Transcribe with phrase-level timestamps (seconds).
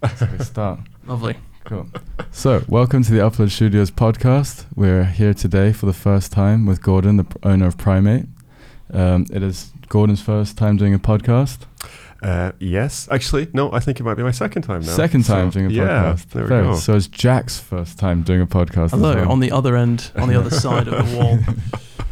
[0.00, 0.80] That's a good start.
[1.06, 1.36] Lovely.
[1.64, 1.86] Cool.
[2.30, 4.64] So, welcome to the Upload Studios podcast.
[4.74, 8.26] We're here today for the first time with Gordon, the p- owner of Primate.
[8.92, 11.58] Um, it is Gordon's first time doing a podcast.
[12.22, 13.70] Uh, yes, actually, no.
[13.72, 14.92] I think it might be my second time now.
[14.92, 15.84] Second time So, doing a yeah,
[16.14, 16.28] podcast.
[16.30, 16.74] there we Very- go.
[16.76, 18.84] So, it's Jack's first time doing a podcast.
[18.86, 19.32] as Hello, well.
[19.32, 21.38] on the other end, on the other side of the wall.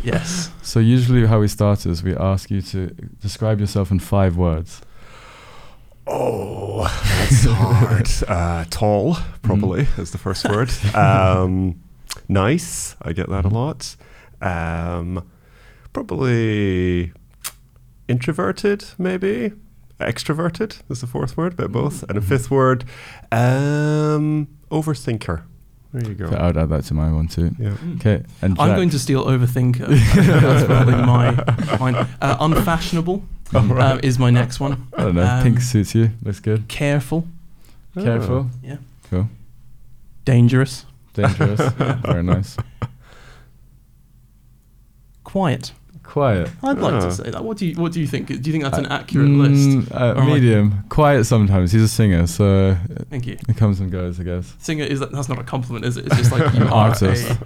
[0.03, 0.51] Yes.
[0.63, 2.89] So, usually, how we start is we ask you to
[3.23, 4.83] describe yourself in five words.
[6.07, 8.09] Oh, that's hard.
[8.29, 10.71] uh, tall, probably, is the first word.
[10.95, 11.83] Um,
[12.29, 12.97] nice.
[13.03, 13.97] I get that a lot.
[14.41, 15.29] Um,
[15.93, 17.13] probably
[18.09, 19.53] introverted, maybe.
[19.99, 22.03] Extroverted is the fourth word, but both.
[22.05, 22.85] And a fifth word,
[23.33, 25.43] um, overthinker.
[25.93, 26.31] There you go.
[26.31, 27.53] So I would add that to my one too.
[27.59, 27.77] Yeah.
[27.95, 28.69] Okay, and Jack.
[28.69, 29.87] I'm going to steal overthinker.
[30.15, 32.07] That's probably my mine.
[32.21, 34.89] Uh, unfashionable um, is my next one.
[34.97, 35.27] I don't know.
[35.27, 36.11] um, pink suits you.
[36.23, 36.69] Looks good.
[36.69, 37.27] Careful,
[37.95, 38.51] Careful.
[38.63, 38.77] Yeah.
[39.11, 39.29] Cool.
[40.25, 41.61] dangerous, Dangerous.
[42.05, 42.57] Very nice.
[45.25, 45.73] quiet.
[46.03, 46.49] Quiet.
[46.63, 47.01] I'd like Ah.
[47.01, 47.45] to say that.
[47.45, 48.29] What do you What do you think?
[48.29, 49.69] Do you think that's an accurate list?
[49.69, 50.85] Mm, uh, Or am I- medium.
[50.89, 51.73] Quiet sometimes.
[51.73, 52.77] He's a singer, so
[53.11, 53.37] Thank you.
[53.49, 54.55] it comes and goes, I guess.
[54.59, 55.11] Singer is that?
[55.11, 56.07] That's not a compliment, is it?
[56.07, 57.29] It's just like you are Artist.
[57.31, 57.39] A,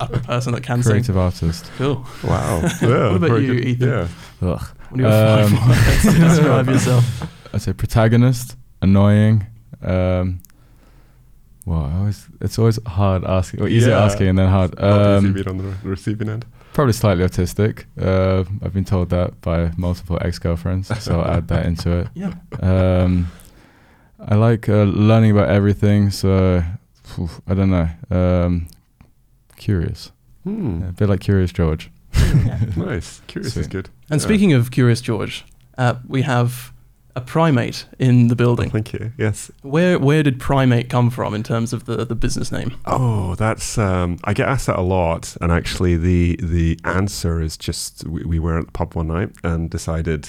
[0.00, 0.92] a person that can sing.
[0.92, 1.70] Creative artist.
[1.78, 2.06] Cool.
[2.22, 2.60] Wow.
[2.82, 3.64] Yeah, What about you, good.
[3.66, 3.88] Ethan?
[3.88, 4.08] Yeah.
[4.42, 4.62] Ugh.
[4.92, 7.54] What are your five Um, words to describe yourself?
[7.54, 9.46] I'd say protagonist, annoying.
[9.82, 10.40] Um,
[11.64, 14.04] well, I always, it's always hard asking, or easy Yeah.
[14.04, 14.78] asking and then hard.
[14.78, 16.44] Not easy Um, on the receiving end.
[16.74, 17.84] probably slightly autistic.
[18.00, 22.08] Uh, I've been told that by multiple ex-girlfriends, so I'll add that into it.
[22.14, 22.34] Yeah.
[22.60, 23.28] Um,
[24.18, 26.62] I like uh, learning about everything, so
[27.04, 27.88] phew, I don't know.
[28.10, 28.68] Um,
[29.56, 30.12] curious,
[30.44, 30.82] Hmm.
[30.88, 31.90] a bit like Curious George.
[32.76, 33.20] Nice.
[33.26, 33.88] Curious is good.
[34.10, 34.24] And Yeah.
[34.26, 35.44] speaking of Curious George,
[35.78, 36.72] uh, we have
[37.14, 38.70] a primate in the building.
[38.70, 39.12] Thank you.
[39.18, 39.50] Yes.
[39.60, 42.72] Where where did primate come from in terms of the, the business name?
[42.86, 43.76] Oh, that's.
[43.76, 48.24] Um, I get asked that a lot, and actually, the the answer is just we,
[48.24, 50.24] we were at the pub one night and decided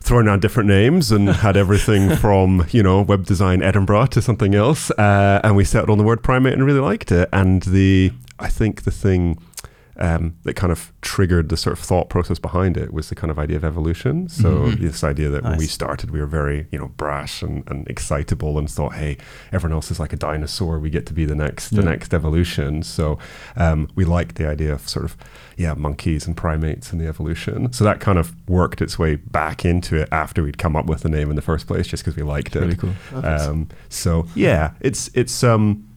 [0.00, 4.54] throwing out different names and had everything from you know web design Edinburgh to something
[4.54, 7.28] else, uh, and we settled on the word primate and really liked it.
[7.34, 9.38] And the I think the thing.
[10.00, 13.32] Um, that kind of triggered the sort of thought process behind it was the kind
[13.32, 14.28] of idea of evolution.
[14.28, 14.80] So Mhm.
[14.80, 18.58] this idea that when we started, we were very, you know, brash and, and excitable,
[18.58, 19.16] and thought, hey,
[19.52, 20.78] everyone else is like a dinosaur.
[20.78, 22.84] We get to be the next, the next evolution.
[22.84, 23.18] So
[23.56, 25.16] um, we liked the idea of sort of,
[25.56, 27.72] yeah, monkeys and primates and the evolution.
[27.72, 31.00] So that kind of worked its way back into it after we'd come up with
[31.00, 32.60] the name in the first place, just because we liked it.
[32.60, 32.94] Really cool.
[33.24, 35.88] Um, so yeah, it's it's um,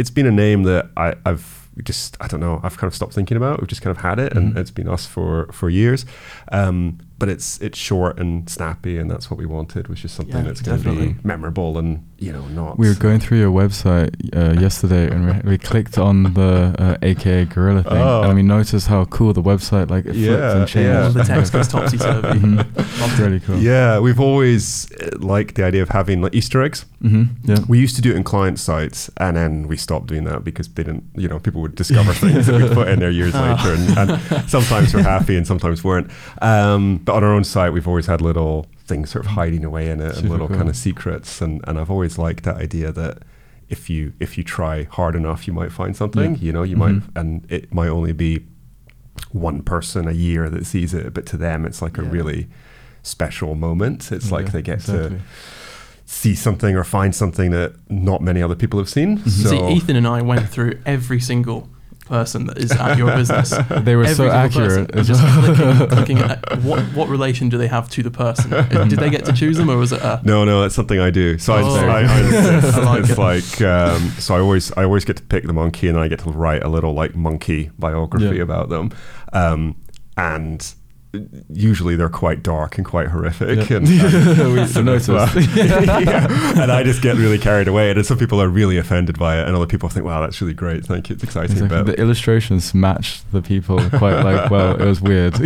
[0.00, 3.12] it's been a name that I, I've just I don't know I've kind of stopped
[3.14, 3.54] thinking about.
[3.54, 3.60] It.
[3.60, 4.58] We've just kind of had it, and Mhm.
[4.58, 6.06] it's been us for for years.
[6.52, 10.34] Um, but it's it's short and snappy, and that's what we wanted, was just something
[10.36, 12.78] Yeah, that's going to be memorable and you know not.
[12.78, 16.96] We were going through your website uh, yesterday, and we, we clicked on the uh,
[17.02, 18.22] AKA Gorilla thing, Oh.
[18.22, 20.88] and we noticed how cool the website like it flipped Yeah, and changed.
[20.88, 21.02] yeah.
[21.04, 22.38] All the text goes topsy turvy.
[22.38, 23.18] Mhm.
[23.18, 23.58] Really cool.
[23.58, 26.84] Yeah, we've always uh, liked the idea of having like Easter eggs.
[27.02, 27.58] hmm Yeah.
[27.68, 30.68] We used to do it in client sites, and then we stopped doing that because
[30.68, 33.40] they didn't, you know, people would discover things that we put in there years Oh.
[33.42, 36.10] later, and, and sometimes we're happy and sometimes weren't.
[36.40, 39.90] Um, but on our own site, we've always had little things sort of hiding away
[39.90, 40.56] in it, and little cool.
[40.56, 43.22] kind of secrets, and, and I've always liked that idea that
[43.68, 46.32] if you if you try hard enough, you might find something.
[46.36, 46.40] Yeah.
[46.40, 46.78] You know, you Mhm.
[46.78, 48.46] might, and it might only be
[49.32, 52.48] one person a year that sees it, but to them, it's like a really
[53.02, 54.12] special moment.
[54.12, 55.18] It's like they get exactly.
[55.18, 55.22] to
[56.04, 59.18] see something or find something that not many other people have seen.
[59.18, 59.28] Mhm.
[59.28, 61.68] So See, Ethan and I went through every single
[62.06, 63.52] person that is at your business.
[63.86, 64.90] They were Every so accurate.
[64.92, 68.50] person, just clicking, clicking at what what relation do they have to the person?
[68.88, 71.10] Did they get to choose them, or was it a no, no, that's something I
[71.10, 71.36] do.
[71.38, 71.74] So I, Oh.
[71.76, 73.18] I, I, it's, I like it's it.
[73.18, 76.20] like um, so I always I always get to pick the monkey and I get
[76.20, 78.42] to write a little like monkey biography Yeah.
[78.42, 78.90] about them,
[79.32, 79.74] um,
[80.16, 80.74] and
[81.48, 83.70] usually they're quite dark and quite horrific.
[83.70, 83.76] Yeah.
[83.78, 84.88] And, and we used to and
[85.56, 86.62] yeah.
[86.62, 87.90] and I just get really carried away.
[87.90, 90.54] And some people are really offended by it, and other people think, "Wow, that's really
[90.54, 90.84] great.
[90.84, 91.14] Thank you.
[91.14, 91.78] It's exciting." Exactly.
[91.78, 94.74] But The illustrations match the people quite like well.
[94.80, 95.38] It was weird.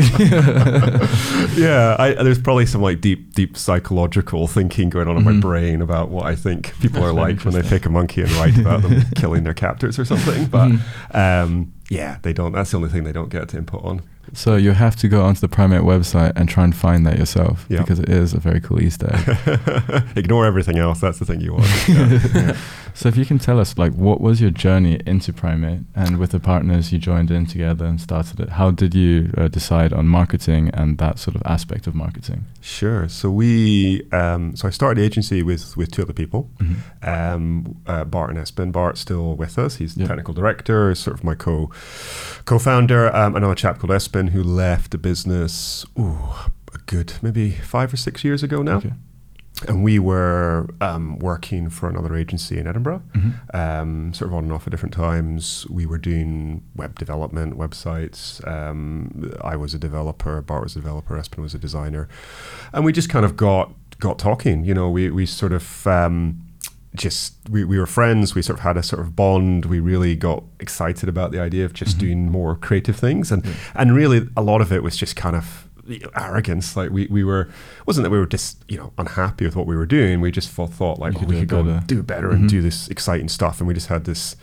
[1.56, 5.40] yeah, I, there's probably some like deep, deep psychological thinking going on in my Mhm.
[5.40, 8.22] brain about what I think people are That's very like when they pick a monkey
[8.22, 10.46] and write about them killing their captors or something.
[10.46, 11.14] But Mhm.
[11.44, 12.52] um, yeah, they don't.
[12.52, 14.02] That's the only thing they don't get to input on.
[14.32, 17.66] So you have to go onto the Primate website and try and find that yourself
[17.68, 17.80] Yeah.
[17.80, 20.02] because it is a very cool Easter egg.
[20.16, 21.00] Ignore everything else.
[21.00, 21.66] That's the thing you want.
[21.88, 22.56] Yeah, yeah.
[22.94, 26.30] so if you can tell us, like, what was your journey into Primate and with
[26.30, 28.50] the partners you joined in together and started it?
[28.50, 32.44] How did you uh, decide on marketing and that sort of aspect of marketing?
[32.60, 33.08] Sure.
[33.08, 36.50] So we, um, so I started the agency with with two other people,
[37.02, 38.70] um, uh, Bart and Espen.
[38.72, 39.76] Bart's still with us.
[39.76, 41.70] He's the technical director, sort of my co
[42.44, 43.14] co-founder.
[43.14, 45.84] Um, another chap called Espen who left the business.
[45.98, 46.18] Ooh,
[46.74, 48.76] a good maybe five or six years ago now.
[48.78, 48.92] Okay.
[49.68, 53.32] And we were um, working for another agency in Edinburgh, Mhm.
[53.54, 55.66] um, sort of on and off at different times.
[55.68, 58.40] We were doing web development, websites.
[58.48, 62.08] Um, I was a developer, Bart was a developer, Espen was a designer,
[62.72, 64.64] and we just kind of got got talking.
[64.64, 65.86] You know, we we sort of.
[65.86, 66.40] Um,
[66.94, 70.16] just we, we were friends we sort of had a sort of bond we really
[70.16, 73.30] got excited about the idea of just doing more creative things.
[73.30, 75.68] And and really a lot of it was just kind of
[76.16, 76.76] arrogance.
[76.76, 77.48] Like we, we were
[77.86, 80.20] wasn't that we were just you know unhappy with what we were doing.
[80.20, 81.76] We just thought, thought like oh, could we could go better.
[81.78, 82.34] and do better Mhm.
[82.34, 83.60] and do this exciting stuff.
[83.60, 84.34] And we just had this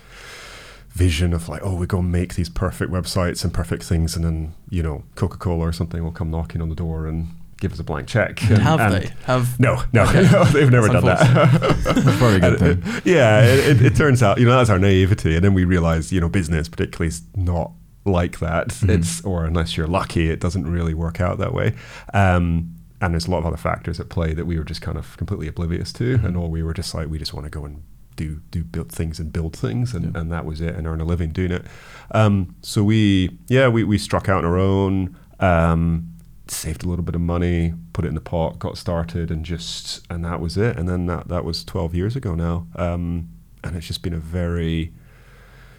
[0.89, 4.15] vision of like oh we go and make these perfect websites and perfect things.
[4.15, 7.27] And then you know coca-cola or something will come knocking on the door and
[7.59, 9.12] give us a blank check and, Have and- they?
[9.25, 10.24] Have no no, Okay.
[10.31, 12.94] no they've never That's done that That's probably a good and thing.
[12.98, 15.36] it- yeah, it, it, it turns out, you know, that's our naivety.
[15.36, 17.71] And then we realize you know, business particularly is not
[18.06, 18.69] like that.
[18.69, 18.89] Mhm.
[19.00, 21.74] It's, or unless you're lucky, it doesn't really work out that way.
[22.13, 24.98] Um, and there's a lot of other factors at play that we were just kind
[24.98, 26.19] of completely oblivious to.
[26.24, 27.83] And all we were just like, we just want to go and
[28.15, 29.94] do, do build things and build things.
[29.94, 30.21] And, Yeah.
[30.21, 31.65] and that was it and earn a living doing it.
[32.12, 35.15] Um, so we, yeah, we, we struck out on our own.
[35.39, 36.13] Um,
[36.51, 40.05] saved a little bit of money, put it in the pot, got started, and just
[40.09, 40.77] and that was it.
[40.77, 43.29] And then that that was twelve years ago now, um,
[43.63, 44.94] and it's just been a very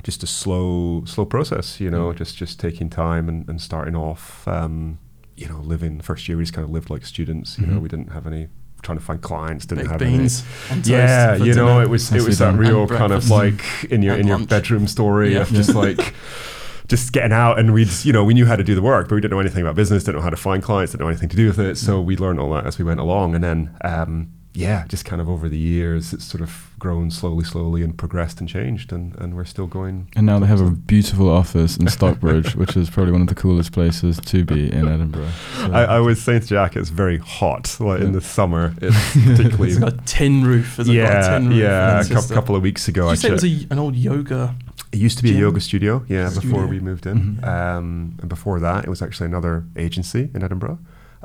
[0.03, 2.17] just a slow slow process, you know, Yeah.
[2.19, 4.47] just just taking time and, and starting off.
[4.49, 4.99] Um,
[5.37, 7.59] you know, living first year we just kind of lived like students.
[7.59, 7.83] You know, Mhm.
[7.83, 8.49] we didn't have any
[8.83, 10.83] trying to find clients, didn't have beans any.
[10.85, 11.83] Yeah, you know, dinner.
[11.83, 14.49] it was it was that real kind of like in your And in your lunch.
[14.51, 15.41] bedroom story Yeah.
[15.43, 16.15] of just like
[16.89, 19.15] just getting out and we'd you know we knew how to do the work but
[19.15, 21.29] we didn't know anything about business didn't know how to find clients didn't know anything
[21.29, 23.77] to do with it so we learned all that as we went along and then
[23.83, 27.99] um, yeah just kind of over the years it's sort of grown slowly slowly and
[27.99, 31.77] progressed and changed and, and we're still going And now they have a beautiful office
[31.77, 35.29] in Stockbridge, which is probably one of the coolest places to be in Edinburgh.
[35.57, 38.97] So- I, I was saying to Jack it's very hot like in the summer it's
[39.13, 40.77] particularly It's got a tin roof.
[40.77, 41.59] Has it got a yeah tin roof?
[41.59, 43.55] Yeah a it's cou- just a- couple of weeks ago Did I said say it
[43.59, 44.55] was a, an old yoga?
[44.93, 46.51] It used to be a yoga studio, yeah, Studio.
[46.51, 47.37] before we moved in.
[47.37, 47.47] Mhm.
[47.47, 50.79] Um, and before that, it was actually another agency in Edinburgh.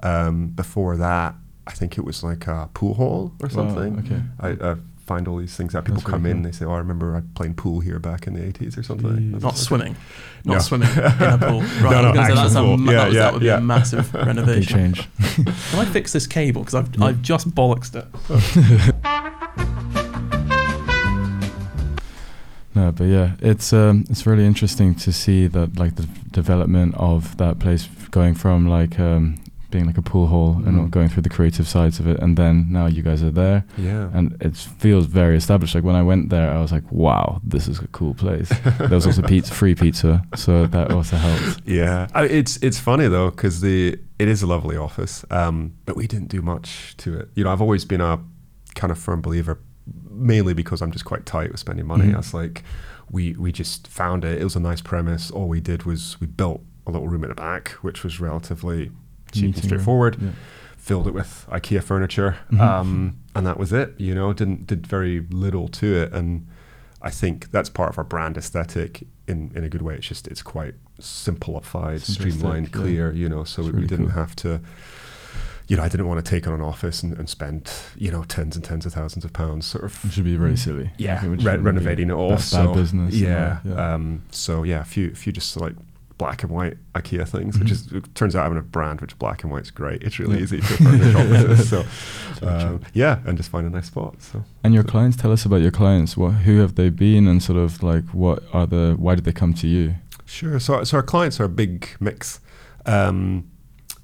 [0.03, 3.99] Um, before that, I think it was like a pool hall or Wow, something.
[3.99, 4.21] okay.
[4.39, 4.75] I, I
[5.05, 6.51] find all these things that people That's come really in, cool.
[6.51, 9.31] they say, "Oh, I remember I playing pool here back in the '80s or something."
[9.31, 9.37] Yeah.
[9.39, 9.55] Not okay.
[9.57, 9.95] swimming.
[10.45, 10.59] Not No.
[10.59, 11.61] swimming in a pool.
[11.61, 12.77] Right, No, I no, was that's a, pool.
[12.77, 13.57] ma- Yeah, that, was, yeah, that would be yeah.
[13.57, 14.93] a massive renovation.
[14.93, 15.09] change.
[15.35, 16.61] Can I fix this cable?
[16.63, 17.05] Because I've, Yeah.
[17.05, 18.07] I've just bollocksed it.
[22.75, 27.37] No, but yeah, it's um, it's really interesting to see that like the development of
[27.37, 29.35] that place going from like um,
[29.69, 30.91] being like a pool hall and all Mhm.
[30.91, 34.09] going through the creative sides of it, and then now you guys are there, Yeah.
[34.13, 35.75] and it feels very established.
[35.75, 38.49] Like when I went there, I was like, wow, this is a cool place.
[38.79, 41.61] there was also pizza, free pizza, so that also helped.
[41.65, 45.95] Yeah, I, it's it's funny though because the it is a lovely office, um, but
[45.95, 47.29] we didn't do much to it.
[47.35, 48.19] You know, I've always been a
[48.75, 49.57] kind of firm believer,
[50.09, 52.05] mainly because I'm just quite tight with spending money.
[52.05, 52.13] Mhm.
[52.15, 52.63] I was like,
[53.11, 54.39] we we just found it.
[54.41, 55.29] It was a nice premise.
[55.31, 58.91] All we did was we built a little room in the back, which was relatively
[59.31, 60.21] cheap Meeting and straightforward.
[60.21, 60.33] room,
[60.77, 62.59] Filled it with IKEA furniture, Mhm.
[62.59, 63.93] um, and that was it.
[63.97, 66.45] You know, didn't did very little to it, and
[67.01, 69.95] I think that's part of our brand aesthetic in, in a good way.
[69.95, 72.71] It's just it's quite simplified, streamlined, yeah.
[72.81, 73.11] clear.
[73.13, 74.15] You know, so It's we really didn't cool.
[74.15, 74.59] have to.
[75.67, 78.23] You know, I didn't want to take on an office and, and spend you know
[78.23, 80.91] tens and tens of thousands of pounds, sort of should be very silly.
[80.97, 82.31] yeah, Like, it would- re- renovating it all.
[82.31, 83.15] bad- so bad business.
[83.15, 83.93] yeah, yeah.
[83.93, 85.73] Um, so yeah, a few, a few just like
[86.19, 87.71] black and white IKEA things, which Mhm.
[87.71, 90.03] is it turns out having a brand which black and white's great.
[90.03, 90.43] It's really Yeah.
[90.43, 91.69] easy to furnish offices.
[91.69, 91.85] So
[92.47, 94.21] um, yeah, and just find a nice spot.
[94.21, 96.15] So And your clients, tell us about your clients.
[96.15, 98.95] What, who have they been, and sort of like what are the?
[98.97, 99.95] Why did they come to you?
[100.25, 100.59] Sure.
[100.59, 102.39] So, so our clients are a big mix,
[102.85, 103.45] um,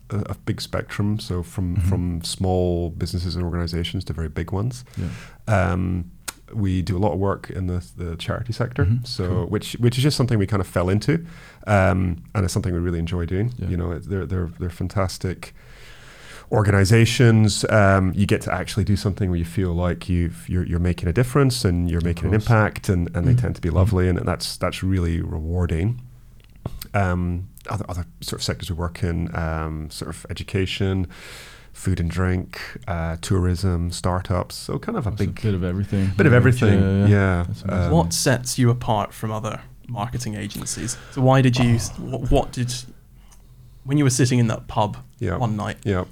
[0.09, 1.19] a, big spectrum.
[1.19, 1.81] So from Mhm.
[1.89, 4.83] from small businesses and organizations to very big ones.
[4.97, 5.71] Yeah.
[5.71, 6.11] Um,
[6.51, 9.05] we do a lot of work in the, the charity sector, Mhm.
[9.05, 9.45] so Cool.
[9.49, 11.23] which which is just something we kind of fell into,
[11.67, 13.53] um, and it's something we really enjoy doing.
[13.59, 13.67] Yeah.
[13.69, 15.53] You know, it- they're they're they're fantastic
[16.51, 17.63] organizations.
[17.69, 21.07] Um, you get to actually do something where you feel like you've you're, you're making
[21.07, 23.41] a difference and you're making an impact, and, and they Mhm.
[23.41, 26.01] tend to be lovely, and that's that's really rewarding.
[26.93, 31.07] Um, other other sort of sectors we work in, um, sort of education,
[31.73, 34.55] food and drink, uh, tourism, startups.
[34.55, 36.11] So kind of a It's a big bit of everything.
[36.17, 36.79] bit of everything.
[36.79, 37.45] yeah, Yeah.
[37.65, 37.85] yeah.
[37.85, 40.97] Um, what sets you apart from other marketing agencies?
[41.11, 41.77] So why did you?
[41.97, 42.73] What, what did?
[43.83, 45.37] When you were sitting in that pub Yeah.
[45.37, 46.05] one night, Yeah.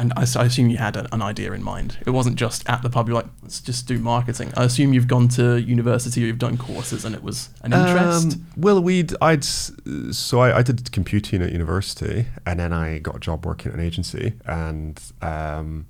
[0.00, 1.98] And I assume you had a, an idea in mind.
[2.06, 3.06] It wasn't just at the pub.
[3.08, 4.52] You're like, let's just do marketing.
[4.56, 8.36] I assume you've gone to university or you've done courses, and it was an interest.
[8.38, 13.16] Um, well, we'd I'd so I, I did computing at university, and then I got
[13.16, 15.86] a job working at an agency, and um,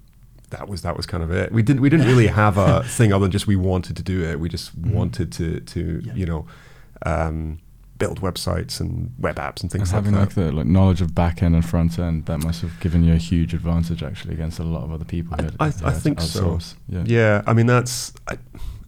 [0.50, 1.52] that was that was kind of it.
[1.52, 4.22] We didn't we didn't really have a thing other than just we wanted to do
[4.24, 4.40] it.
[4.40, 6.14] We just wanted to to Yeah.
[6.14, 6.46] you know
[7.06, 7.60] um,
[8.00, 10.10] build websites and web apps and And things like that.
[10.10, 10.20] having that.
[10.20, 13.12] like the like knowledge of back end and front end, that must have given you
[13.12, 15.36] a huge advantage actually against a lot of other people.
[15.38, 16.58] I- had- I- I had to think so.
[16.88, 17.04] Yeah.
[17.06, 18.38] Yeah, I mean that's I,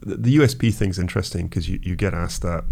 [0.01, 2.65] the the USP thing's interesting because you, you get asked that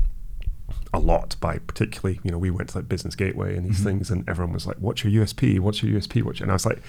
[0.94, 3.84] a lot by particularly you know we went to like Business Gateway and these Mhm.
[3.86, 5.58] things and everyone was like, "What's your USP?
[5.60, 6.22] What's your USP?
[6.22, 6.82] What's your-" and I was like,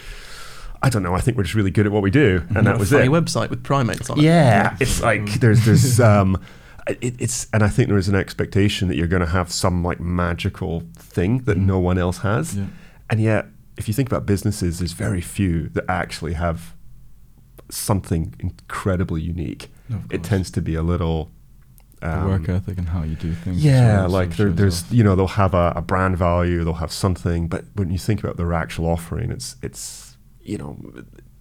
[0.82, 1.14] I don't know.
[1.14, 3.11] I think we're just really good at what we do, and that was funny it.
[3.11, 4.23] website with primates on it.
[4.25, 6.40] Yeah, it's like there's there's um,
[6.88, 9.82] it, it's and I think there is an expectation that you're going to have some
[9.84, 11.66] like magical thing that Mhm.
[11.66, 12.66] no one else has, Yeah.
[13.10, 13.46] and yet
[13.76, 16.74] if you think about businesses, there's very few that actually have
[17.70, 19.70] something incredibly unique.
[20.10, 21.30] It tends to be a little.
[22.02, 23.62] um, work ethic and how you do things.
[23.64, 26.90] yeah, like so there, there's you know they'll have a, a brand value, they'll have
[26.90, 30.76] something, but when you think about their actual offering, it's it's you know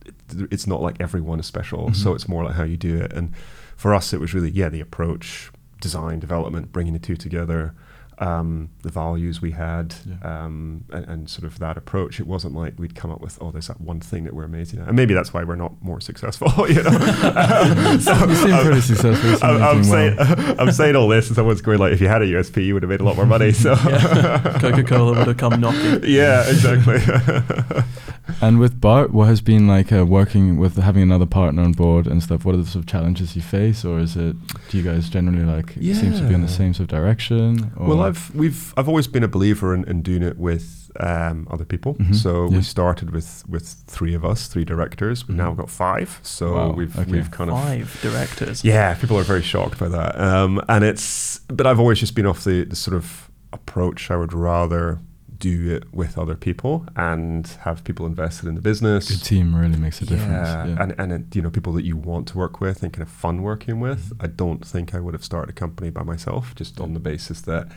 [0.05, 0.13] it,
[0.51, 2.15] it's not like everyone is special, so Mhm.
[2.15, 3.12] it's more like how you do it.
[3.12, 3.31] And
[3.81, 5.51] for us, it was really yeah the approach,
[5.88, 7.73] design, development, bringing the two together,
[8.19, 10.17] um, the values we had, Yeah.
[10.45, 12.19] um, and, and sort of that approach.
[12.19, 14.79] It wasn't like we'd come up with oh there's that one thing that we're amazing
[14.81, 16.50] at, and maybe that's why we're not more successful.
[16.75, 16.91] You know,
[18.07, 19.38] so You seem I'm- pretty successful.
[19.47, 20.55] I'm, I'm saying well.
[20.61, 22.83] I'm saying all this, and someone's going like, if you had a USP, you would
[22.83, 23.51] have made a lot more money.
[23.51, 23.75] So
[24.61, 26.01] Coca Cola would have come knocking.
[26.03, 27.00] yeah, exactly.
[28.42, 32.08] And with Bart, what has been like uh, working with having another partner on board
[32.08, 32.46] and stuff?
[32.46, 34.36] What are the sort of challenges you face, or is it
[34.70, 37.72] do you guys generally like seem to be in the same sort of direction?
[37.78, 41.48] Or well, I've we've I've always been a believer in, in doing it with um,
[41.51, 41.96] other people.
[41.96, 42.58] Mhm, So yeah.
[42.58, 45.28] we started with with three of us, three directors.
[45.28, 45.58] We've now Mhm.
[45.58, 46.20] got five.
[46.24, 47.12] So Wow, we've okay.
[47.12, 48.63] we've kind of Five directors.
[48.63, 50.20] Yeah, people are very shocked by that.
[50.20, 54.10] Um, and it's, but I've always just been off the, the sort of approach.
[54.12, 55.00] I would rather
[55.50, 59.10] do it with other people and have people invested in the business.
[59.10, 60.48] good team really makes a difference.
[60.50, 62.93] Yeah, Yeah, and and it, you know people that you want to work with and
[62.93, 64.03] kind of fun working with.
[64.10, 64.24] Mhm.
[64.25, 67.41] I don't think I would have started a company by myself, just on the basis
[67.41, 67.67] that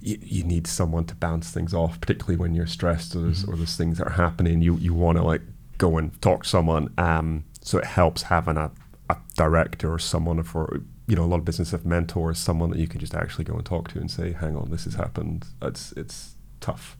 [0.00, 3.48] you, you need someone to bounce things off, particularly when you're stressed or there's, Mhm.
[3.48, 4.62] or there's things that are happening.
[4.62, 5.42] You you want to like
[5.76, 6.88] go and talk to someone.
[6.98, 8.70] Um, so it helps having a,
[9.10, 12.78] a director or someone for you know a lot of business have mentors, someone that
[12.78, 15.46] you can just actually go and talk to and say, "Hang on, this has happened.
[15.62, 16.96] It's it's tough.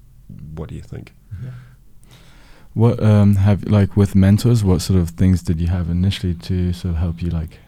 [0.55, 1.13] What do you think?"
[2.75, 4.63] What um have like with mentors?
[4.63, 7.59] What sort of things did you have initially to sort of help you like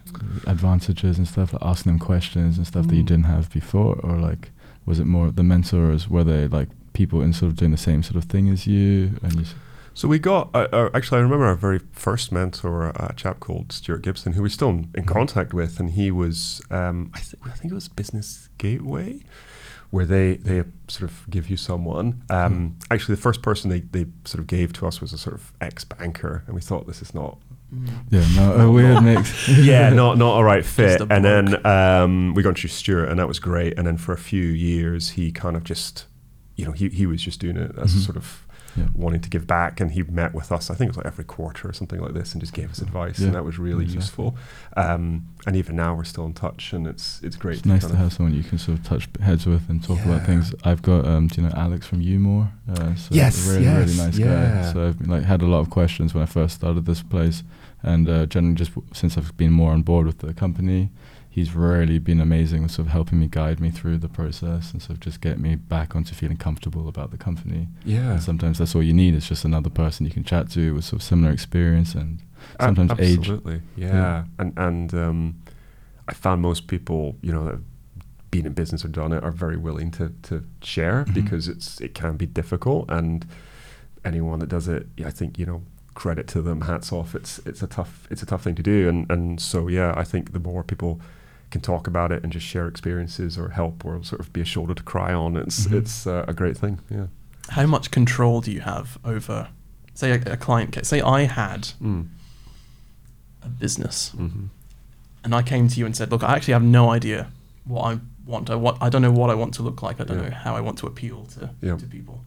[0.47, 3.07] advantages and stuff, like asking them questions and stuff that you Mm.
[3.07, 4.51] didn't have before, or like
[4.85, 6.07] was it more the mentors?
[6.09, 9.19] Were they like people in sort of doing the same sort of thing as you?
[9.21, 9.55] And you, s-
[9.93, 11.17] So we got uh, uh, actually.
[11.19, 14.87] I remember our very first mentor, a chap called Stuart Gibson, who we're still in,
[14.95, 15.07] in Mhm.
[15.07, 16.61] contact with, and he was.
[16.71, 19.19] Um, I, th- I think it was Business Gateway,
[19.91, 22.23] where they they sort of give you someone.
[22.29, 25.35] Um, Actually, the first person they, they sort of gave to us was a sort
[25.35, 27.37] of ex banker, and we thought this is not.
[27.73, 27.87] Mm.
[28.09, 29.47] yeah, no, a weird mix.
[29.59, 30.99] yeah, not not a right fit.
[31.01, 33.77] A and then um, we got introduced to Stuart, and that was great.
[33.77, 36.05] And then for a few years, he kind of just,
[36.55, 38.05] you know, he he was just doing it as Mhm.
[38.05, 38.45] sort of
[38.77, 38.85] Yeah.
[38.93, 41.25] wanting to give back and he met with us i think it was like every
[41.25, 43.83] quarter or something like this and just gave us advice Yeah, and that was really
[43.83, 44.01] exactly.
[44.25, 44.37] useful
[44.77, 47.95] um, and even now we're still in touch and it's it's great It's nice to
[47.95, 50.53] have someone you can sort of touch heads with and talk about things.
[50.63, 52.51] I've got, um, do you know Alex from Umore?
[52.69, 54.61] Uh, so Yes, a really, really nice yeah.
[54.63, 54.71] guy.
[54.73, 57.43] So I've like had a lot of questions when I first started this place,
[57.83, 60.89] and uh, generally just w- since I've been more on board with the company,
[61.33, 64.81] he's really been amazing with sort of helping me guide me through the process and
[64.81, 67.67] sort of just get me back onto feeling comfortable about the company.
[67.85, 70.75] yeah And sometimes that's all you need is just another person you can chat to
[70.75, 72.19] with sort of similar experience and
[72.59, 73.19] A- sometimes age.
[73.19, 74.23] absolutely yeah, Yeah.
[74.39, 75.19] and and um,
[76.09, 77.63] i found most people you know that have
[78.31, 81.13] been in business or done it are very willing to to share Mhm.
[81.13, 83.25] because it's it can be difficult and
[84.03, 85.61] anyone that does it yeah, i think you know
[85.93, 88.89] credit to them hats off it's it's a tough it's a tough thing to do
[88.89, 90.99] and and so yeah i think the more people
[91.51, 94.45] can talk about it and just share experiences or help or sort of be a
[94.45, 95.73] shoulder to cry on it's Mhm.
[95.79, 97.07] it's uh, a great thing yeah
[97.49, 99.49] How much control do you have over,
[99.93, 100.87] say, a, a client case?
[100.87, 102.07] Say I had mm.
[103.43, 104.45] a business hmm
[105.23, 107.27] and I came to you and said, "Look, I actually have no idea
[107.65, 108.49] what I'm want.
[108.49, 108.77] I want.
[108.81, 110.01] I don't know what I want to look like.
[110.01, 110.29] I don't Yeah.
[110.29, 111.77] know how I want to appeal to Yeah.
[111.77, 112.23] to people.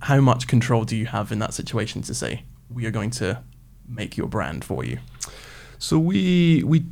[0.00, 3.38] How much control do you have in that situation to say we are going to
[3.88, 4.98] make your brand for you?
[5.78, 6.84] So we we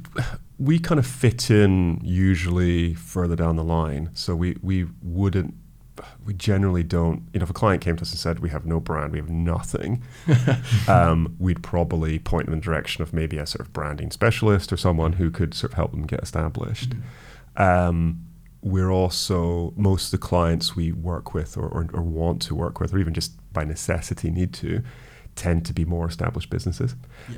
[0.62, 4.10] we kind of fit in usually further down the line.
[4.14, 5.54] So we we wouldn't
[6.24, 8.64] we generally don't you know if a client came to us and said we have
[8.64, 10.02] no brand we have nothing
[10.88, 14.72] um, we'd probably point them in the direction of maybe a sort of branding specialist
[14.72, 16.94] or someone who could sort of help them get established
[17.58, 18.24] um,
[18.62, 22.80] we're also most of the clients we work with or, or, or want to work
[22.80, 24.82] with or even just by necessity need to
[25.34, 26.94] tend to be more established businesses.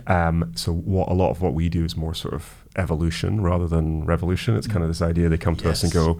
[0.07, 3.69] Um, so what a lot of what we do is more sort of evolution rather
[3.69, 4.57] than revolution.
[4.57, 6.19] It's kind of this idea they come to us and go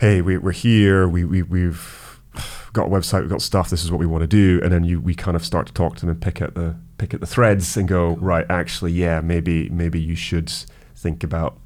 [0.00, 1.08] hey we, we're here.
[1.08, 2.20] We, we, we've
[2.72, 3.22] got a website.
[3.22, 3.70] We've got stuff.
[3.70, 4.60] This is what we want to do.
[4.62, 6.76] And then you we kind of start to talk to them and pick at the
[6.98, 10.50] pick at the threads and go right actually yeah maybe maybe you should
[10.94, 11.58] think about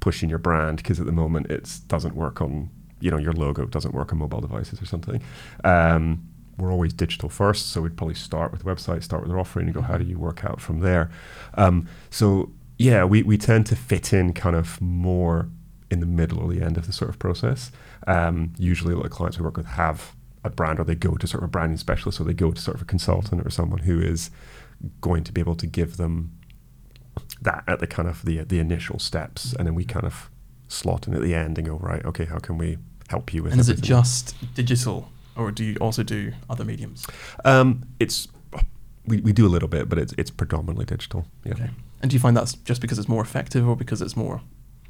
[0.00, 3.64] pushing your brand because at the moment it doesn't work on you know your logo
[3.66, 5.22] doesn't work on mobile devices or something.
[5.64, 9.38] Um, we're always digital first so we'd probably start with the website start with their
[9.38, 11.10] offering and go how do you work out from there?
[11.54, 15.48] Um, so yeah we, we tend to fit in kind of more
[15.90, 17.70] in the middle or the end of the sort of process.
[18.06, 21.14] Um, usually a lot of clients we work with have a brand or they go
[21.16, 23.50] to sort of a branding specialist or they go to sort of a consultant or
[23.50, 24.30] someone who is
[25.00, 26.32] going to be able to give them
[27.40, 30.30] that at the kind of the the initial steps and then we kind of
[30.68, 32.78] slot in at the end and go right okay how can we
[33.08, 37.06] help you with And is it just digital, or do you also do other mediums?
[37.44, 38.28] um, it's
[39.06, 41.70] we, we do a little bit but it's it's predominantly digital yeah Okay.
[42.02, 44.40] And do you find that's just because it's more effective, or because it's more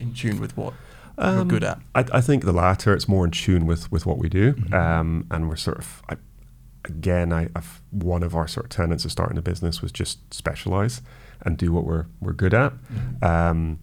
[0.00, 0.72] in tune with what
[1.18, 1.78] you're Um, good at?
[1.94, 2.94] I, I think the latter.
[2.94, 4.72] It's more in tune with with what we do, Mhm.
[4.72, 6.02] um, and we're sort of.
[6.08, 6.16] I,
[6.86, 10.32] again, I, I've one of our sort of tenets of starting a business was just
[10.32, 11.02] specialize
[11.44, 12.72] and do what we're we're good at.
[13.20, 13.78] Um,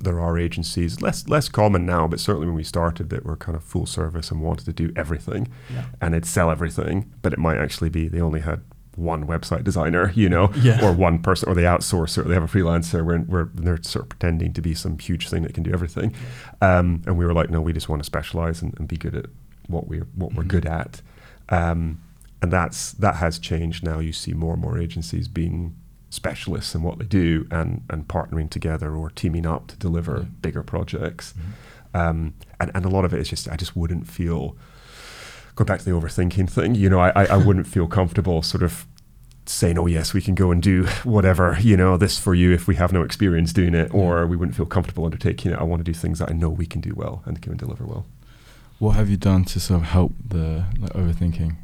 [0.00, 3.56] there are agencies less less common now, but certainly when we started, that were kind
[3.56, 5.84] of full service and wanted to do everything, Yeah.
[6.00, 8.60] and they'd sell everything, but it might actually be they only had
[8.96, 10.84] one website designer, you know, Yeah.
[10.84, 14.04] or one person, or they outsource or they have a freelancer where, where they're sort
[14.04, 16.14] of pretending to be some huge thing that can do everything.
[16.60, 19.14] Um, and we were like, no, we just want to specialize and, and be good
[19.16, 19.26] at
[19.66, 20.48] what we're what we're Mhm.
[20.48, 21.02] good at.
[21.48, 22.00] Um,
[22.42, 23.98] and that's that has changed now.
[23.98, 25.74] You see more and more agencies being
[26.14, 30.26] specialists in what they do and and partnering together or teaming up to deliver Yeah.
[30.40, 31.34] bigger projects.
[31.34, 31.96] Mm-hmm.
[31.96, 34.56] Um, and, and a lot of it is just I just wouldn't feel
[35.54, 36.74] go back to the overthinking thing.
[36.74, 38.86] You know, I, I, I wouldn't feel comfortable sort of
[39.46, 42.66] saying, "Oh yes, we can go and do whatever you know this for you" if
[42.66, 44.30] we have no experience doing it, or mm-hmm.
[44.30, 45.58] we wouldn't feel comfortable undertaking it.
[45.58, 47.84] I want to do things that I know we can do well and can deliver
[47.84, 48.04] well.
[48.78, 51.56] What have you done to sort of help the like overthinking?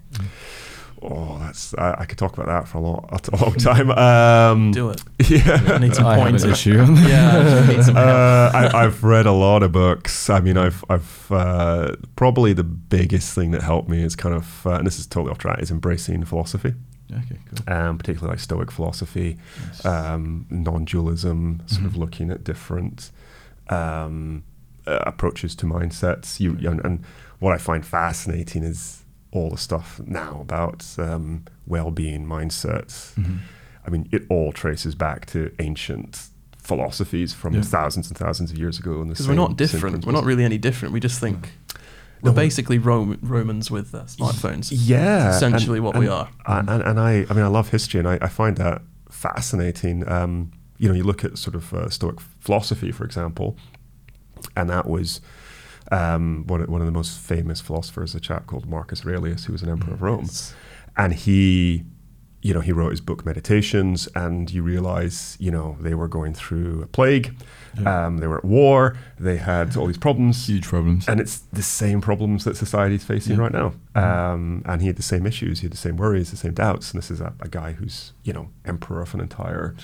[1.03, 3.91] Oh, that's I, I could talk about that for a long, a long time.
[3.91, 5.03] Um, Do it.
[5.31, 5.61] Yeah.
[5.69, 6.45] I need some points.
[6.45, 6.77] issue.
[6.77, 8.07] Yeah, I need some help.
[8.07, 10.29] uh, I, I've read a lot of books.
[10.29, 14.67] I mean, I've, I've uh, probably the biggest thing that helped me is kind of,
[14.67, 16.75] uh, and this is totally off track, is embracing philosophy,
[17.11, 17.75] Okay, cool.
[17.75, 19.87] um, particularly like Stoic philosophy, Nice.
[19.87, 21.97] um, non-dualism, sort of Mhm.
[21.97, 23.11] looking at different
[23.71, 24.43] um,
[24.87, 26.41] uh, approaches to mindsets.
[26.41, 27.05] You, and, and
[27.39, 29.00] what I find fascinating is
[29.33, 33.15] all the stuff now about um, well-being mindsets.
[33.15, 33.39] Mhm.
[33.87, 37.63] I mean, it all traces back to ancient philosophies from Yeah.
[37.63, 39.03] thousands and thousands of years ago.
[39.05, 40.05] Because we're not different.
[40.05, 40.93] We're not really any different.
[40.93, 41.53] We just think
[42.23, 44.69] we're No, basically Rom- Romans with uh, smartphones.
[44.73, 46.29] Yeah, That's essentially and- what we are.
[46.47, 50.07] And, and, and I, I mean, I love history, and I, I find that fascinating.
[50.11, 53.57] Um, you know, you look at sort of uh, Stoic philosophy, for example,
[54.57, 55.21] and that was
[55.91, 59.53] um, one, of, one of the most famous philosophers, a chap called Marcus Aurelius, who
[59.53, 60.21] was an emperor of Rome.
[60.25, 60.55] It's-
[60.97, 61.85] and he
[62.43, 66.33] you know he wrote his book meditations and you realize you know they were going
[66.35, 67.35] through a plague.
[67.79, 68.07] Yeah.
[68.07, 68.97] um, they were at war.
[69.19, 70.47] They had all these problems.
[70.49, 71.07] Huge problems.
[71.07, 73.43] and it's the same problems that society is facing Yeah.
[73.43, 73.73] right now.
[73.95, 75.61] Um, and he had the same issues.
[75.61, 76.91] He had the same worries the same doubts.
[76.93, 79.77] And this is a, a guy who's you know emperor of an entire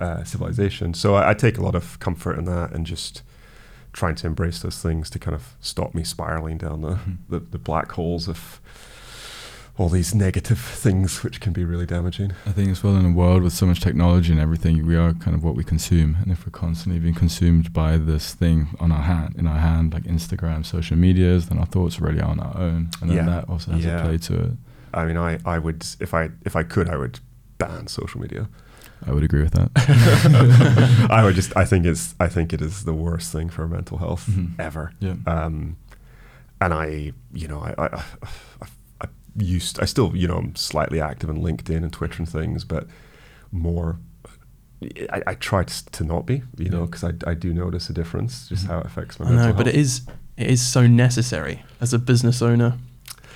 [0.00, 0.92] uh, civilization.
[0.94, 3.22] So I, I take a lot of comfort in that and just
[3.96, 7.16] trying to embrace those things to kind of stop me spiraling down the, Mhm.
[7.30, 8.60] the, the black holes of
[9.78, 12.32] all these negative things which can be really damaging.
[12.46, 15.12] I think as well in a world with so much technology and everything, we are
[15.14, 16.16] kind of what we consume.
[16.22, 19.92] And if we're constantly being consumed by this thing on our hand, in our hand,
[19.94, 22.90] like Instagram, social medias, then our thoughts really are on our own.
[23.00, 23.26] And then Yeah.
[23.26, 23.98] that also has Yeah.
[24.00, 24.52] a play to it.
[24.94, 27.20] I mean, I, I would if I if I could, I would
[27.58, 28.48] ban social media.
[29.04, 29.70] I would agree with that.
[31.10, 33.98] I would just I think it's I think it is the worst thing for mental
[33.98, 34.58] health Mhm.
[34.58, 34.92] ever.
[35.00, 35.14] Yeah.
[35.26, 35.76] Um,
[36.60, 37.86] and I, you know, I, I,
[38.62, 38.66] I,
[39.02, 39.06] I
[39.36, 42.86] used, I still, you know, I'm slightly active on LinkedIn and Twitter and things, but
[43.52, 43.98] more,
[45.12, 47.92] I, I try to, to not be, you know, because I, I do notice a
[47.92, 48.68] difference, just Mhm.
[48.68, 50.02] how it affects my I mental know, but it is
[50.38, 52.78] it is so necessary as a business owner,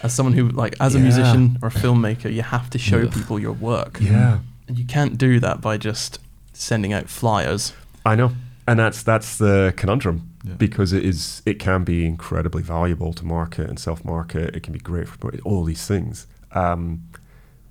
[0.02, 3.10] as someone who like as a musician or a filmmaker, you have to show Yeah.
[3.10, 3.98] people your work.
[4.00, 4.38] Yeah.
[4.70, 6.20] And you can't do that by just
[6.52, 7.72] sending out flyers.
[8.06, 8.30] I know,
[8.68, 10.54] and that's that's the conundrum Yeah.
[10.54, 14.54] because it is it can be incredibly valuable to market and self market.
[14.54, 17.02] It can be great for all these things, um,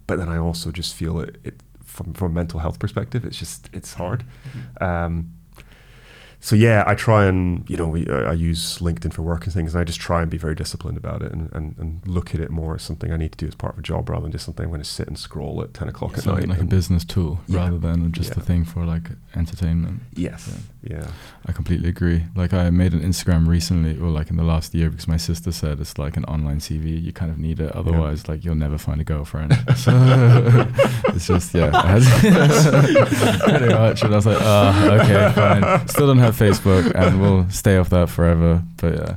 [0.08, 3.24] but then I also just feel it, it from from a mental health perspective.
[3.24, 4.26] It's just it's hard.
[4.82, 5.32] Um,
[6.42, 9.74] so yeah, I try and you know we, I use LinkedIn for work and things,
[9.76, 12.40] and I just try and be very disciplined about it and, and, and look at
[12.42, 14.32] it more as something I need to do as part of a job rather than
[14.32, 16.48] just something I'm going to sit and scroll at ten o'clock at night.
[16.48, 17.60] like a business tool Yeah.
[17.60, 18.46] rather than just a Yeah.
[18.46, 20.00] thing for like entertainment.
[20.16, 20.50] Yes.
[20.82, 21.08] Yeah.
[21.46, 22.24] I completely agree.
[22.36, 25.52] Like I made an Instagram recently, or like in the last year, because my sister
[25.52, 27.02] said it's like an online CV.
[27.04, 29.58] You kind of need it, otherwise, like you'll never find a girlfriend.
[29.76, 29.92] So
[31.16, 31.70] it's just yeah,
[33.40, 34.04] pretty much.
[34.04, 35.88] And I was like, oh, okay, fine.
[35.88, 38.64] Still don't have Facebook, and we'll stay off that forever.
[38.78, 39.16] But yeah,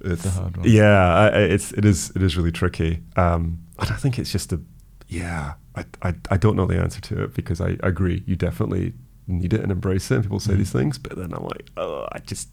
[0.00, 0.68] It's a hard one.
[0.68, 3.02] Yeah, I, it's it is it is really tricky.
[3.16, 4.60] Um, and I think it's just a
[5.08, 5.54] yeah.
[5.74, 8.22] I, I I don't know the answer to it because I agree.
[8.26, 8.94] You definitely
[9.26, 10.14] need it and embrace it.
[10.16, 10.58] And people say Mhm.
[10.58, 12.48] these things, but then I'm like, oh, I just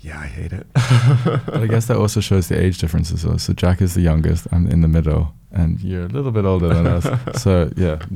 [0.00, 0.66] yeah, I hate it.
[0.74, 3.24] but I guess that also shows the age differences.
[3.42, 4.46] So Jack is the youngest.
[4.52, 7.06] I'm in the middle, and you're a little bit older than us.
[7.42, 7.98] So yeah,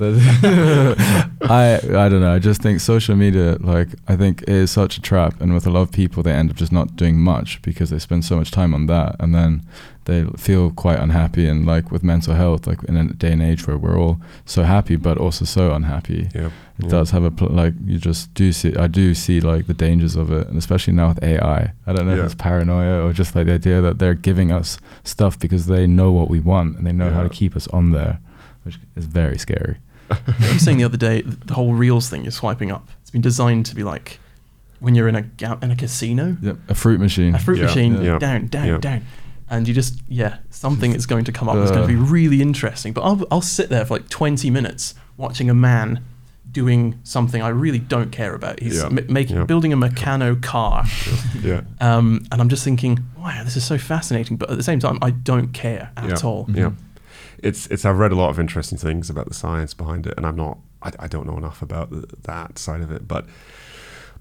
[1.43, 2.35] I I don't know.
[2.35, 5.71] I just think social media, like I think, is such a trap, and with a
[5.71, 8.51] lot of people, they end up just not doing much because they spend so much
[8.51, 9.63] time on that, and then
[10.05, 11.47] they feel quite unhappy.
[11.47, 14.63] And like with mental health, like in a day and age where we're all so
[14.63, 16.47] happy, but also so unhappy, yeah,
[16.79, 16.89] it yeah.
[16.89, 20.17] does have a pl- like you just do see I do see like the dangers
[20.17, 22.21] of it and especially now with AI I don't know Yeah.
[22.21, 25.87] if it's paranoia or just like the idea that they're giving us stuff because they
[25.87, 27.37] know what we want and they know how to Yeah.
[27.39, 28.19] keep us on there
[28.65, 29.77] which is very scary
[30.11, 32.89] You were saying the other day the whole reels thing you're swiping up.
[33.01, 34.19] It's been designed to be like
[34.81, 37.67] when you're in a ga- in a casino, yep a fruit machine a fruit Yeah.
[37.67, 38.19] machine Yeah.
[38.19, 38.79] down, down, Yeah.
[38.79, 39.03] down,
[39.49, 42.05] and you just yeah something is going to come up that's going to be Uh.
[42.13, 42.93] really interesting.
[42.93, 46.01] But I'll I'll sit there for like 20 minutes watching a man
[46.51, 48.59] doing something I really don't care about.
[48.59, 48.89] He's Yeah.
[48.89, 49.45] ma- making Yeah.
[49.45, 50.85] building a Meccano car,
[51.41, 54.37] yeah, um, and I'm just thinking, wow, this is so fascinating.
[54.39, 56.17] But at the same time, I don't care at Yeah.
[56.29, 56.49] all.
[56.53, 56.71] yeah.
[57.43, 60.27] It's it's I've read a lot of interesting things about the science behind it, and
[60.27, 63.27] I'm not I, I don't know enough about th that side of it, but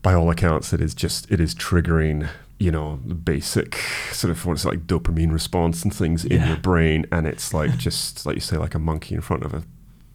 [0.02, 3.76] by all accounts, it is just it is triggering you know the basic
[4.12, 8.26] sort of what's like dopamine response and things in your brain, and it's like just
[8.26, 9.64] like you say, like a monkey in front of a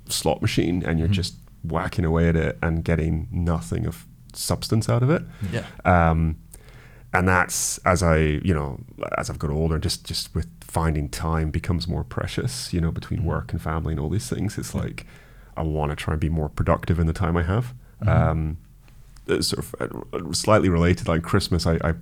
[0.08, 1.12] slot machine, and you're Mhm.
[1.22, 5.22] just whacking away at it and getting nothing of substance out of it.
[5.50, 5.64] Yeah.
[5.86, 6.36] Um,
[7.14, 8.80] and that's as I, you know,
[9.16, 13.24] as I've got older, just just with finding time becomes more precious, you know, between
[13.24, 14.58] work and family and all these things.
[14.58, 15.06] It's like
[15.56, 17.72] I want to try and be more productive in the time I have.
[18.02, 18.08] Mhm.
[18.08, 18.56] Um,
[19.26, 21.08] it's sort of uh, slightly related.
[21.08, 21.94] Like Christmas, I, I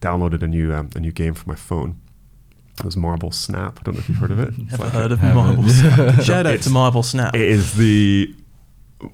[0.00, 2.00] downloaded a new um, a new game for my phone.
[2.78, 3.78] It was Marvel Snap.
[3.80, 4.56] I don't know if you've heard of it.
[4.70, 6.22] Never like heard of Marvel Snap.
[6.22, 7.34] Shout out to Marvel Snap.
[7.34, 8.34] it is the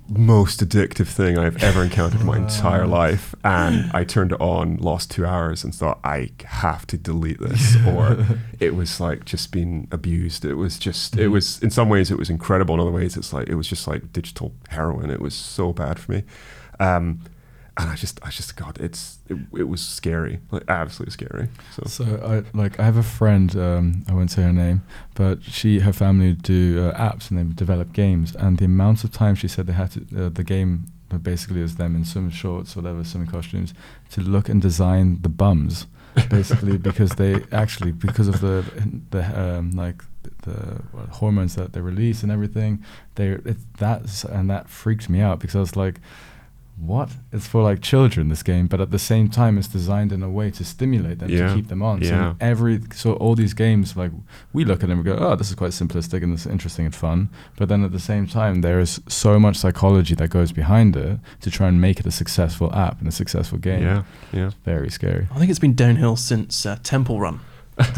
[0.09, 3.35] most addictive thing I've ever encountered in my entire life.
[3.45, 7.77] And I turned it on, lost two hours, and thought, I have to delete this.
[7.87, 8.27] Or
[8.59, 10.45] it was like just being abused.
[10.45, 11.33] It was just, it Mhm.
[11.33, 12.75] was, in some ways, it was incredible.
[12.75, 15.11] In other ways, it's like, it was just like digital heroin.
[15.11, 16.25] It was so bad for me.
[16.81, 17.21] Um,
[17.79, 21.49] and I just, I just, God, it's, it, it was scary, like absolutely scary.
[21.75, 23.55] So, So I like I have a friend.
[23.55, 24.83] Um, I won't say her name,
[25.15, 28.35] but she her family do uh, apps and they develop games.
[28.35, 31.61] And the amount of time she said they had to uh, the game uh, basically
[31.61, 33.75] is them in swim shorts, or whatever, swimming costumes,
[34.11, 35.87] to look and design the bums,
[36.31, 38.65] basically because they actually because of the
[39.11, 40.03] the um, like
[40.43, 42.83] the hormones that they release and everything.
[43.17, 46.01] They it, that's and that freaked me out because I was like
[46.79, 47.11] what?
[47.33, 50.31] It's for like children, this game, but at the same time, it's designed in a
[50.31, 52.03] way to stimulate them Yeah, to keep them on.
[52.03, 52.09] yeah.
[52.33, 54.13] So every so all these games, like
[54.53, 56.85] we look at them and go, oh, this is quite simplistic and this is interesting
[56.85, 57.31] and fun.
[57.57, 61.19] But then at the same time, there is so much psychology that goes behind it
[61.41, 63.83] to try and make it a successful app and a successful game.
[63.83, 64.51] yeah, yeah.
[64.65, 65.29] Very scary.
[65.33, 67.41] I think it's been downhill since uh, Temple Run.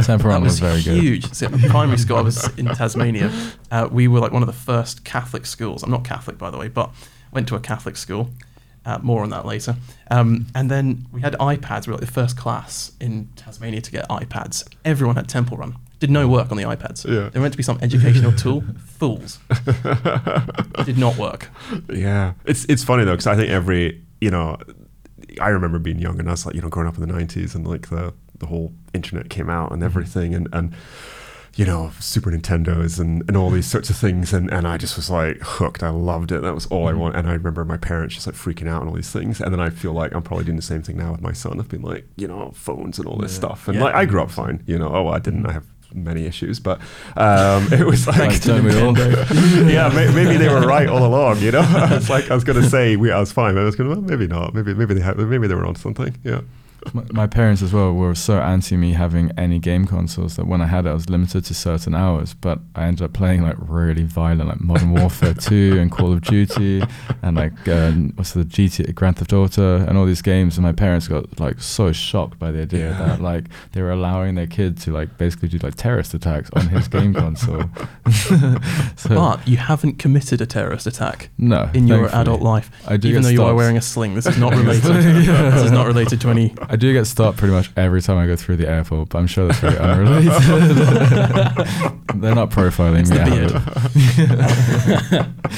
[0.02, 1.02] Temple Run was, was, very good.
[1.02, 1.32] huge.
[1.34, 3.30] So at primary school, I was in Tasmania.
[3.70, 5.82] Uh, we were like one of the first Catholic schools.
[5.82, 6.90] I'm not Catholic, by the way, but
[7.32, 8.30] went to a Catholic school.
[8.88, 9.76] Uh, more on that later.
[10.10, 11.86] Um, and then we had iPads.
[11.86, 14.66] We were like the first class in Tasmania to get iPads.
[14.82, 15.76] Everyone had Temple Run.
[16.00, 17.04] Did no work on the iPads.
[17.04, 17.28] Yeah.
[17.28, 18.64] They were meant to be some educational tool.
[18.78, 19.40] Fools.
[20.86, 21.50] Did not work.
[21.92, 24.56] Yeah, it's it's funny though because I think every you know,
[25.38, 27.66] I remember being young and us like you know growing up in the '90s and
[27.66, 30.72] like the the whole internet came out and everything and and
[31.58, 34.32] you know, Super Nintendos and, and all these sorts of things.
[34.32, 35.82] And, and I just was like hooked.
[35.82, 36.40] I loved it.
[36.42, 37.00] That was all I Mm-hmm.
[37.00, 37.16] want.
[37.16, 39.40] And I remember my parents just like freaking out and all these things.
[39.40, 41.58] And then I feel like I'm probably doing the same thing now with my son.
[41.58, 43.38] I've been like, you know, phones and all this Yeah.
[43.40, 43.66] stuff.
[43.66, 43.84] And Yeah.
[43.84, 46.78] like, I grew up fine, you know, oh, I didn't, I have many issues, but
[47.16, 48.96] um, it was like, Like, don't we all?
[49.68, 51.64] yeah, may, maybe they were right all along, you know?
[51.90, 53.54] it's like, I was going to say we, I was fine.
[53.54, 54.54] But I was to, well, maybe not.
[54.54, 56.14] Maybe, maybe they had, maybe they were on something.
[56.22, 56.42] Yeah.
[56.94, 60.60] My, my parents as well were so anti me having any game consoles that when
[60.62, 62.34] I had it, I was limited to certain hours.
[62.34, 66.22] But I ended up playing like really violent, like Modern Warfare 2 and Call of
[66.22, 66.82] Duty,
[67.22, 70.56] and like um, what's the GT Grand Theft Auto and all these games.
[70.56, 72.98] And my parents got like so shocked by the idea Yeah.
[73.06, 76.68] that like they were allowing their kid to like basically do like terrorist attacks on
[76.68, 77.64] his game console.
[78.96, 82.70] so, But you haven't committed a terrorist attack no, in your adult life.
[82.86, 84.14] I do Even though you are wearing a sling.
[84.14, 84.82] This is not related.
[84.82, 86.54] This is not related to any.
[86.70, 89.26] I do get stopped pretty much every time I go through the airport, but I'm
[89.26, 90.30] sure that's very unrelated.
[92.20, 93.18] They're not profiling It's me.
[93.18, 93.24] the
[95.04, 95.34] beard.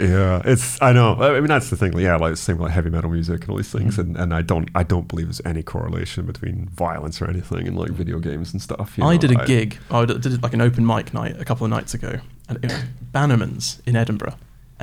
[0.00, 1.14] Yeah, it's I know.
[1.20, 1.96] I mean, that's the thing.
[1.98, 4.00] Yeah, like the same with like heavy metal music and all these things, Mm-hmm.
[4.10, 7.74] and, and I don't I don't believe there's any correlation between violence or anything in
[7.74, 8.96] like video games and stuff.
[8.96, 9.78] you I know, did a gig.
[9.90, 12.72] I did did like an open mic night a couple of nights ago, and it
[12.72, 14.34] was Bannerman's in Edinburgh,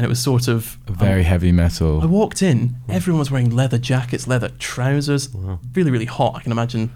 [0.01, 2.01] and it was sort of um, Very heavy metal.
[2.01, 5.59] I walked in, everyone was wearing leather jackets, leather trousers, Wow.
[5.75, 6.33] really, really hot.
[6.35, 6.91] I can imagine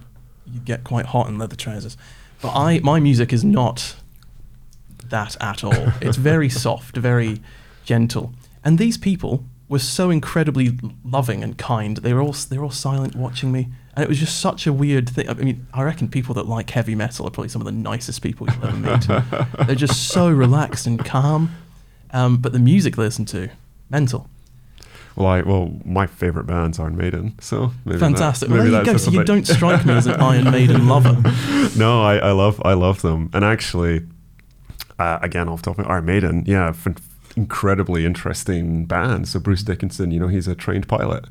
[0.52, 1.98] you get quite hot in leather trousers.
[2.42, 3.96] But I, my music is not
[5.10, 5.92] that at all.
[6.02, 7.42] It's very soft, very
[7.84, 8.34] gentle.
[8.64, 11.98] And these people were so incredibly loving and kind.
[11.98, 14.74] They were all they were all silent, watching me, and it was just such a
[14.74, 15.30] weird thing.
[15.30, 18.24] I mean, I reckon people that like heavy metal are probably some of the nicest
[18.24, 19.08] people you'll ever meet.
[19.68, 21.52] They're just so relaxed and calm.
[22.12, 23.50] Um, but the music they listen to,
[23.90, 24.30] mental.
[25.16, 28.50] Well, I well my favorite band's Iron Maiden, so maybe that- Fantastic.
[28.50, 28.98] maybe well, there you go.
[28.98, 31.22] So you don't strike me as an Iron Maiden lover.
[31.78, 34.06] no, I, I love I love them, and actually,
[35.00, 36.88] uh, again off topic, Iron Maiden, yeah, f-
[37.38, 39.28] incredibly interesting band.
[39.30, 41.26] So Bruce Dickinson, you know, he's a trained pilot.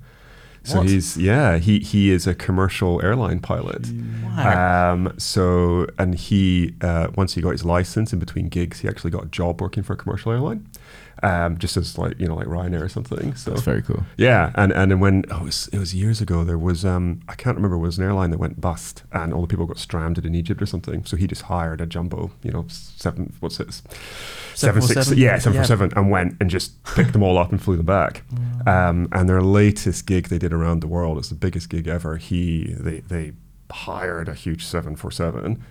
[0.62, 0.88] So What?
[0.88, 3.86] he's yeah he he is a commercial airline pilot.
[4.36, 9.10] Um, so and he uh, once he got his license in between gigs, he actually
[9.10, 10.66] got a job working for a commercial airline,
[11.22, 13.34] um, just as like you know like Ryanair or something.
[13.36, 14.02] So That's very cool.
[14.16, 17.20] yeah, and and then when oh, it, was, it was years ago, there was um
[17.28, 19.78] I can't remember it was an airline that went bust, and all the people got
[19.78, 21.04] stranded in Egypt or something.
[21.04, 23.72] So he just hired a jumbo, you know, seven what's it,
[24.54, 25.18] seven six 747?
[25.18, 25.60] yeah seven Yeah.
[25.62, 28.22] four seven, and went and just picked them all up and flew them back.
[28.66, 32.16] Um, and their latest gig they did around the world, it's the biggest gig ever.
[32.16, 33.32] He they they
[33.70, 35.62] hired a huge seven four seven,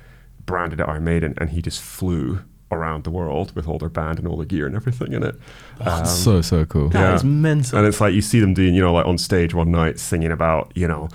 [0.46, 2.40] branded it Iron Maiden, and he just flew
[2.74, 5.36] around the world with all their band and all their gear and everything in it.
[5.80, 6.90] Um, so so cool.
[6.90, 7.16] That yeah.
[7.16, 7.78] is mental.
[7.78, 10.32] and it's like you see them doing, you know, like on stage one night singing
[10.32, 11.10] about, you know,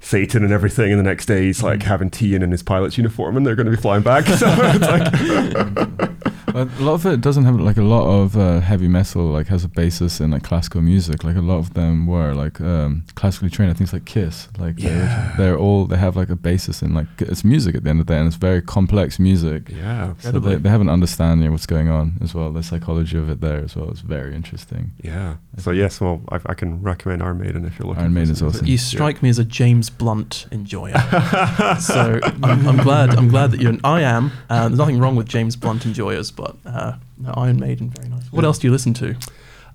[0.00, 2.96] Satan and everything, and the next day he's like having tea in, in his pilot's
[2.96, 4.24] uniform, and they're going to be flying back.
[4.34, 6.10] So it's like, But
[6.80, 9.64] a lot of it doesn't have like a lot of uh, heavy metal like has
[9.64, 11.24] a basis in like classical music.
[11.24, 13.76] Like a lot of them were like um, classically trained.
[13.76, 15.34] Things like Kiss, like they're, Yeah.
[15.36, 18.06] they're all they have like a basis in like it's music at the end of
[18.06, 19.68] the day, and it's very complex music.
[19.68, 22.52] yeah, So they, they have an understanding of what's going on as well.
[22.52, 24.92] The psychology of it there as well is very interesting.
[25.02, 25.36] yeah.
[25.58, 28.02] So yes, well, I, I can recommend Iron Maiden if you're looking.
[28.02, 28.64] Iron for Maiden's some awesome.
[28.64, 28.68] music.
[28.68, 28.96] you Yeah.
[28.96, 30.94] strike me as a James Blunt enjoyer.
[31.80, 33.10] so I'm, I'm glad.
[33.10, 33.70] I'm glad that you're.
[33.72, 34.32] An, I am.
[34.50, 38.24] Uh, there's nothing wrong with James Blunt enjoyers, but uh, no, Iron Maiden, very nice.
[38.32, 39.16] What else do you listen to?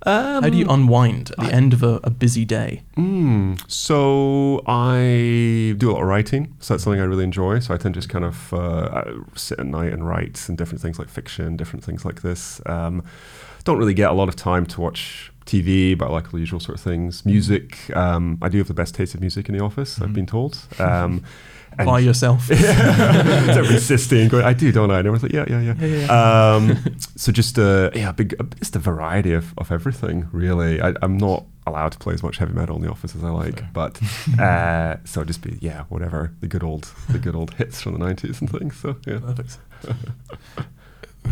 [0.06, 2.82] Um, How do you unwind at the end of a, a busy day?
[2.96, 7.58] Mm, so I do a lot of writing, so that's something I really enjoy.
[7.58, 9.04] So I tend to just kind of uh,
[9.34, 12.62] sit at night and write and different things like fiction, different things like this.
[12.64, 13.04] Um,
[13.64, 16.38] don't really get a lot of time to watch TV, but I like all the
[16.38, 17.26] usual sort of things.
[17.26, 20.00] Music, um, I do have the best taste of music in the office.
[20.00, 20.56] I've been told.
[21.78, 22.48] And- By yourself.
[22.50, 24.98] yeah, so insisting, going, I do, don't I?
[24.98, 25.74] And everyone's like, yeah, yeah, yeah.
[25.80, 30.80] Yeah, yeah, Um, so just uh, yeah, big, just a variety of, of everything, really.
[30.82, 33.30] I, I'm not allowed to play as much heavy metal in the office as I
[33.30, 34.00] like, but
[34.40, 38.04] uh, so just be yeah, whatever the good old the good old hits from the
[38.04, 38.76] '90s and things.
[38.78, 39.58] So yeah, Perfect.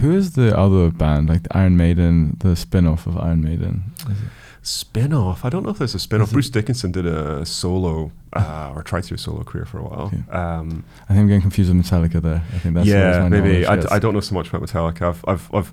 [0.00, 3.84] Who is the other band like the Iron Maiden, the spin-off of Iron Maiden?
[4.08, 4.28] Is it-
[4.62, 5.44] spin off.
[5.44, 6.30] I don't know if there's a spin off.
[6.30, 9.82] Bruce Dickinson did a solo uh, or tried to do a solo career for a
[9.82, 10.06] while.
[10.06, 10.22] Okay.
[10.30, 12.42] Um, I think I'm getting confused with Metallica there.
[12.54, 13.66] I think that's yeah, maybe.
[13.66, 15.02] I, d- gets- I don't know so much about Metallica.
[15.08, 15.72] I've, I've, I've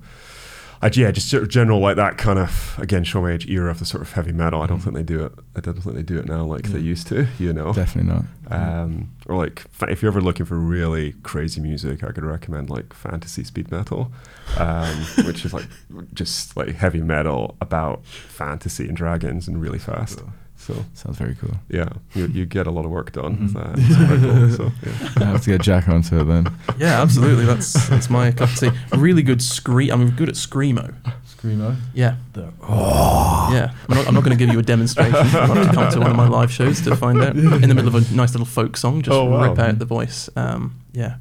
[0.82, 3.70] I, yeah, just sort of general like that kind of again show my age era
[3.70, 4.60] of the sort of heavy metal.
[4.60, 4.82] I don't Mhm.
[4.84, 5.32] think they do it.
[5.56, 7.26] I don't think they do it now like they used to.
[7.38, 8.24] You know, Definitely not.
[8.50, 12.92] um, or like if you're ever looking for really crazy music, I could recommend like
[12.92, 14.12] fantasy speed metal,
[14.58, 15.66] um, which is like
[16.12, 20.22] just like heavy metal about fantasy and dragons and really fast.
[20.66, 21.54] So Sounds very cool.
[21.68, 23.76] yeah, you, you get a lot of work done with Mhm.
[23.76, 23.76] that.
[24.20, 25.08] Cool, so, yeah.
[25.28, 26.48] I have to get Jack onto it then.
[26.78, 27.44] Yeah, absolutely.
[27.44, 28.70] That's that's my cup of tea.
[28.96, 29.90] Really good scream.
[29.92, 30.92] I'm good at screamo.
[31.28, 31.76] Screamo.
[31.94, 32.16] Yeah.
[32.62, 33.50] Oh.
[33.52, 33.72] Yeah.
[33.88, 35.14] I'm not, I'm not going to give you a demonstration.
[35.14, 37.36] You'll have to come to one of my live shows to find out.
[37.62, 39.42] In the middle of a nice little folk song, just Oh, wow.
[39.50, 40.28] rip out the voice.
[40.34, 41.16] Um, yeah.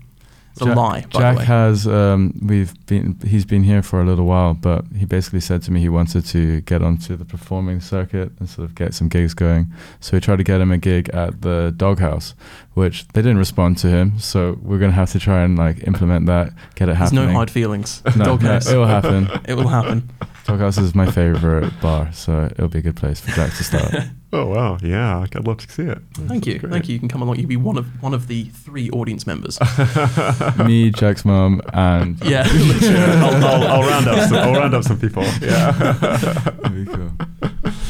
[0.55, 1.45] It's a Jack- lie, by Jack the way.
[1.45, 5.61] has um, we've been he's been here for a little while, but he basically said
[5.63, 9.09] to me he wanted to get onto the performing circuit and sort of get some
[9.09, 9.67] gigs going.
[9.99, 12.35] So we tried to get him a gig at the Doghouse,
[12.73, 14.17] which they didn't respond to him.
[14.17, 17.19] So we're gonna have to try and like implement that, get it happening.
[17.23, 18.01] There's no hard feelings.
[18.15, 18.69] No, no, Doghouse.
[18.71, 19.27] it will happen.
[19.49, 20.09] It will happen.
[20.45, 23.93] Doghouse is my favorite bar, so it'll be a good place for Jack to start.
[24.38, 26.00] Oh wow, yeah, I'd love to see it.
[26.13, 26.60] Thank you.
[26.60, 26.71] Great.
[26.71, 26.93] Thank you.
[26.93, 27.38] You can come along.
[27.38, 29.58] You'll be one of one of the three audience members.
[30.65, 32.43] me, Jack's mum, and yeah.
[32.50, 34.38] I'll, I'll, I'll round up some.
[34.38, 35.24] I'll round up some people.
[35.41, 36.45] Yeah.
[36.65, 37.12] It'll cool.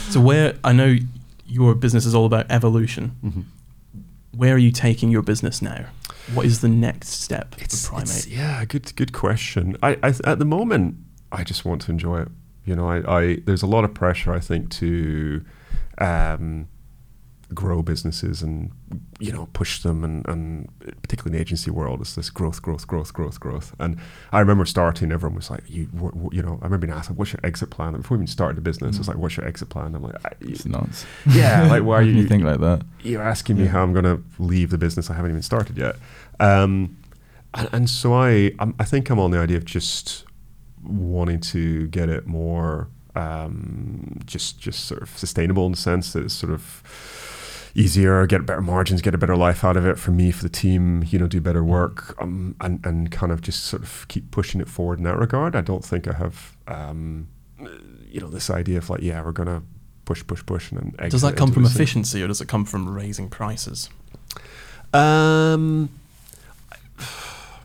[0.10, 0.98] so where I know
[1.48, 3.16] your business is all about evolution.
[3.26, 3.44] Mhm.
[4.38, 5.86] Where are you taking your business now?
[6.34, 8.10] What is the next step It's, for Primate?
[8.10, 9.78] it's- yeah, good good question.
[9.82, 10.98] I, I at the moment
[11.32, 12.28] I just want to enjoy it.
[12.66, 15.44] You know, I, I there's a lot of pressure I think to
[16.00, 16.68] um,
[17.54, 18.72] grow businesses and
[19.20, 20.68] you know push them and, and
[21.04, 23.98] particularly in the agency world it's this growth growth growth growth growth and
[24.32, 25.88] I remember starting everyone was like you
[26.32, 28.28] you know I remember being asked like, what's your exit plan and before we even
[28.28, 31.06] started the business it was like what's your exit plan I'm like I, It's nuts.
[31.28, 32.82] yeah like why are you you think like that?
[33.04, 35.98] you're asking me how I'm going to leave the business I haven't even started yet.
[36.40, 36.98] Um,
[37.54, 40.26] and, and so I, I'm, I think I'm on the idea of just
[40.84, 46.24] wanting to get it more, um, just, just sort of sustainable in the sense that
[46.24, 46.84] it's sort of
[47.76, 50.50] easier, get better margins, get a better life out of it for me, for the
[50.50, 54.32] team, you know, do better work, um, and, and kind of just sort of keep
[54.32, 55.56] pushing it forward in that regard.
[55.56, 57.28] I don't think I have, um,
[58.10, 59.62] you know, this idea of like, yeah, we're going to
[60.06, 61.82] push, push, push, and then Does that come from this thing.
[61.82, 63.90] efficiency or does it come from raising prices?
[64.94, 65.90] Um,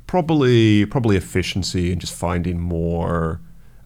[0.08, 3.40] probably probably efficiency and just finding more.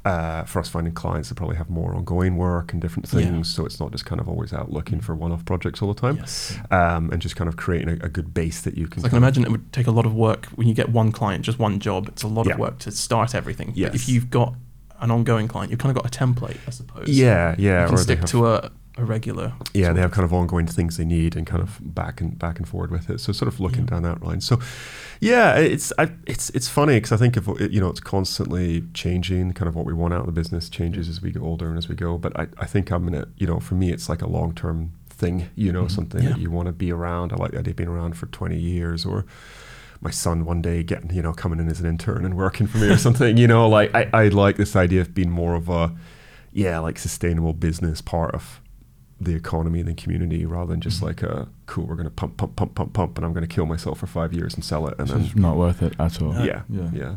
[0.04, 3.20] Uh, for us finding clients that probably have more ongoing work and different Yeah.
[3.20, 5.98] things, so it's not just kind of always out looking for one-off projects all the
[5.98, 6.58] time, Yes.
[6.70, 9.00] um, and just kind of creating a, a good base that you can.
[9.00, 11.10] So I can imagine it would take a lot of work when you get one
[11.10, 12.08] client, just one job.
[12.08, 12.52] It's a lot Yeah.
[12.52, 13.68] of work to start everything.
[13.68, 13.94] But Yes.
[13.94, 14.52] if you've got
[15.00, 17.08] an ongoing client, you've kind of got a template, I suppose.
[17.08, 19.52] Yeah, yeah, You can stick have- to a, a regular.
[19.72, 22.58] yeah, they have kind of ongoing things they need and kind of back and back
[22.58, 23.18] and forward with it.
[23.20, 23.90] So sort of looking Yeah.
[23.90, 24.40] down that line.
[24.40, 24.60] So
[25.20, 29.52] yeah, it's I, it's it's funny because I think if you know it's constantly changing.
[29.54, 31.76] Kind of what we want out of the business changes as we get older and
[31.78, 32.18] as we go.
[32.18, 33.28] But I, I think I'm in it.
[33.36, 35.48] You know, for me, it's like a long term thing.
[35.56, 35.90] You know, Mhm.
[35.90, 36.30] something Yeah.
[36.30, 37.32] that you want to be around.
[37.32, 39.24] I like the idea of being around for 20 years or.
[40.00, 42.76] My son one day getting, you know, coming in as an intern and working for
[42.76, 45.70] me or something, you know, like I, I like this idea of being more of
[45.70, 45.92] a,
[46.52, 48.60] yeah, like sustainable business part of
[49.20, 51.04] the economy and the community rather than just Mhm.
[51.06, 53.54] like a cool we're going to pump pump pump pump pump and i'm going to
[53.54, 55.94] kill myself for five years and sell it and It's then just not worth it
[55.98, 56.32] at all.
[56.32, 56.44] No.
[56.44, 56.90] yeah Yeah.
[56.92, 57.14] yeah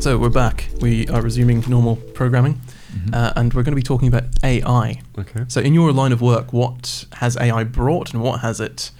[0.00, 0.68] So we're back.
[0.80, 2.60] We are resuming normal programming,
[2.92, 3.14] Mhm.
[3.14, 5.00] uh, and we're going to be talking about AI.
[5.16, 8.90] okay So, in your line of work, what has AI brought, and what has it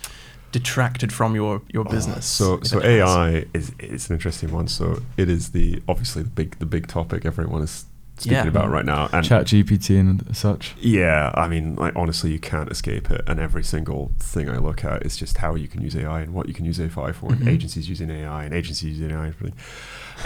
[0.52, 2.26] detracted from your your business?
[2.26, 6.58] so so ai is it's an interesting one so it is the obviously the big
[6.58, 7.86] the big topic everyone is
[8.22, 8.48] speaking Yeah.
[8.48, 10.74] about right now and Chat GPT and such.
[10.78, 14.84] yeah i mean like honestly you can't escape it and every single thing i look
[14.84, 17.30] at is just how you can use ai and what you can use ai for
[17.30, 17.40] Mhm.
[17.40, 19.48] and agencies using ai and agencies using ai for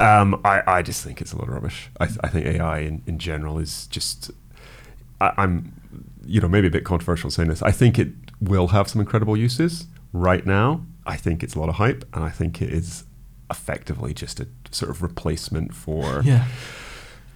[0.03, 2.79] um, I, I just think it's a lot of rubbish i, th- I think ai
[2.81, 4.31] in, in general is just
[5.21, 5.55] I, i'm
[6.25, 8.09] you know maybe a bit controversial saying this i think it
[8.41, 12.23] will have some incredible uses right now i think it's a lot of hype and
[12.25, 13.05] i think it is
[13.49, 16.47] effectively just a sort of replacement for yeah,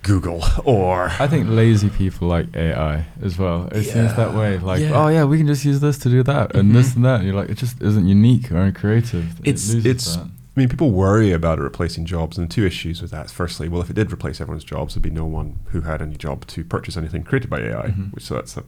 [0.03, 3.69] google or I think lazy people like AI as well.
[3.73, 4.59] It seems that way.
[4.59, 4.93] Like, Yeah.
[4.95, 6.97] oh yeah, we can just use this to do that and this Mhm.
[6.97, 7.15] and that.
[7.21, 9.39] And you're like, it just isn't unique or creative.
[9.41, 10.25] It's- loses it's- that.
[10.57, 13.31] I mean, people worry about it replacing jobs, and the two issues with that.
[13.31, 16.17] Firstly, well, if it did replace everyone's jobs, there'd be no one who had any
[16.17, 18.13] job to purchase anything created by AI, Mhm.
[18.13, 18.65] which so that's a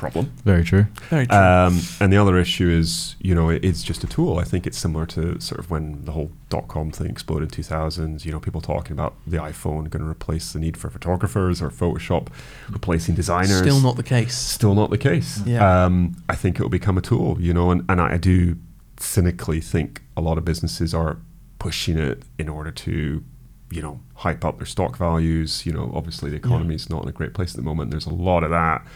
[0.00, 0.32] problem.
[0.44, 0.86] Very true.
[1.10, 1.36] very true.
[1.36, 4.38] Um, and the other issue is, you know, it, it's just a tool.
[4.38, 7.62] I think it's similar to sort of when the whole dot com thing exploded in
[7.62, 8.24] 2000s.
[8.24, 11.70] You know, people talking about the iPhone going to replace the need for photographers or
[11.70, 12.28] Photoshop
[12.70, 13.58] replacing designers.
[13.58, 14.36] Still not the case.
[14.36, 15.40] Still not the case.
[15.46, 15.84] Yeah.
[15.84, 18.56] Um, I think it will become a tool, you know, and, and I do
[18.98, 21.18] cynically think a lot of businesses are
[21.58, 23.22] pushing it in order to,
[23.70, 25.64] you know, hype up their stock values.
[25.66, 27.90] You know, obviously the economy is not in a great place at the moment.
[27.90, 28.86] There's a lot of that.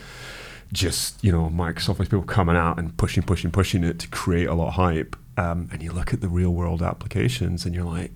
[0.73, 4.47] Just, you know, Microsoft with people coming out and pushing, pushing, pushing it to create
[4.49, 5.17] a lot of hype.
[5.37, 8.11] Um, and you look at the real world applications and you're like,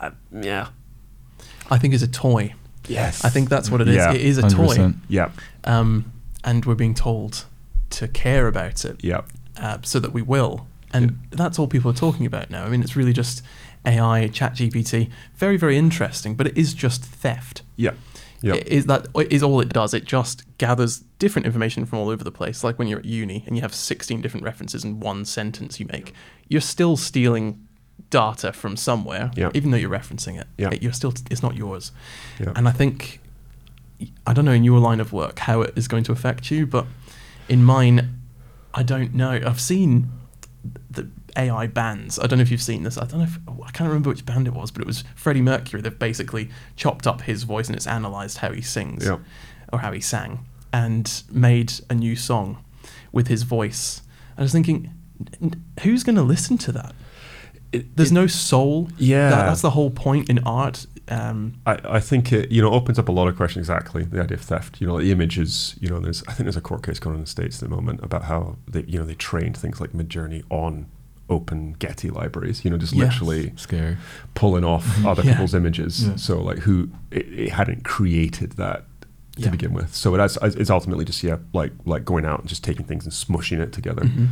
[0.00, 0.68] uh, yeah.
[1.70, 2.54] I think it's a toy.
[2.88, 3.24] Yes.
[3.24, 3.96] I think that's what it is.
[3.96, 4.12] Yeah.
[4.12, 4.96] It is a toy, 100%.
[5.08, 5.30] Yeah.
[5.64, 6.12] um,
[6.42, 7.44] and we're being told
[7.90, 9.22] to care about it Yeah.
[9.58, 10.66] uh, so that we will.
[10.92, 12.64] And that's all people are talking about now.
[12.64, 13.42] I mean, it's really just
[13.86, 15.10] AI, ChatGPT.
[15.36, 17.62] Very, very interesting, but it is just theft.
[17.76, 17.92] Yeah.
[18.42, 18.54] Yeah.
[18.54, 19.92] It is that is all it does.
[19.94, 22.64] It just gathers different information from all over the place.
[22.64, 25.86] Like when you're at uni and you have 16 different references in one sentence you
[25.92, 26.14] make,
[26.48, 27.66] you're still stealing
[28.08, 29.50] data from somewhere, Yeah.
[29.54, 30.46] even though you're referencing it.
[30.56, 30.70] Yeah.
[30.70, 31.92] It- You're still it's not yours.
[32.56, 33.20] And I think
[34.26, 36.66] I don't know in your line of work how it is going to affect you,
[36.66, 36.86] but
[37.48, 38.18] in mine,
[38.72, 39.38] I don't know.
[39.44, 40.10] I've seen
[40.90, 42.18] the AI bands.
[42.18, 42.96] I don't know if you've seen this.
[42.98, 45.42] I don't know if I can't remember which band it was, but it was Freddie
[45.42, 45.80] Mercury.
[45.82, 49.18] They've basically chopped up his voice and it's analyzed how he sings Yeah.
[49.72, 50.40] or how he sang
[50.72, 52.64] and made a new song
[53.12, 54.02] with his voice.
[54.38, 54.92] I was thinking,
[55.82, 56.94] who's going to listen to that?
[57.72, 58.88] It- There's it- no soul.
[58.96, 59.30] Yeah.
[59.30, 60.86] That- that's the whole point in art.
[61.08, 64.22] Um, I, I think it you know opens up a lot of questions exactly the
[64.22, 66.84] idea of theft you know the images you know there's I think there's a court
[66.86, 69.16] case going on in the states at the moment about how they you know they
[69.16, 70.86] trained things like Midjourney on
[71.30, 73.12] open Getty libraries you know just Yes.
[73.20, 73.96] literally Scary.
[74.34, 75.32] pulling off other Yeah.
[75.32, 76.16] people's images Yeah.
[76.16, 78.84] so like who it, it hadn't created that
[79.36, 79.50] to Yeah.
[79.50, 82.62] begin with so it has, it's ultimately just yeah like like going out and just
[82.64, 84.28] taking things and smushing it together mhm.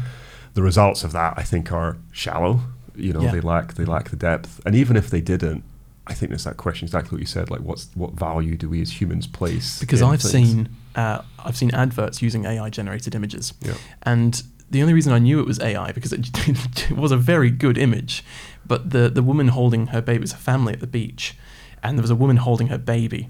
[0.54, 2.60] the results of that I think are shallow.
[2.96, 4.60] You know, they lack they lack the depth.
[4.66, 5.62] And even if they didn't,
[6.08, 7.48] I think there's that question exactly what you said.
[7.48, 9.78] Like, what's what value do we as humans place?
[9.78, 10.32] because I've things?
[10.50, 13.74] seen uh, I've seen adverts using AI generated images, Yeah.
[14.02, 16.28] and the only reason I knew it was AI because it,
[16.90, 18.24] it was a very good image,
[18.66, 21.34] but the the woman holding her baby was a family at the beach,
[21.82, 23.28] and there was a woman holding her baby,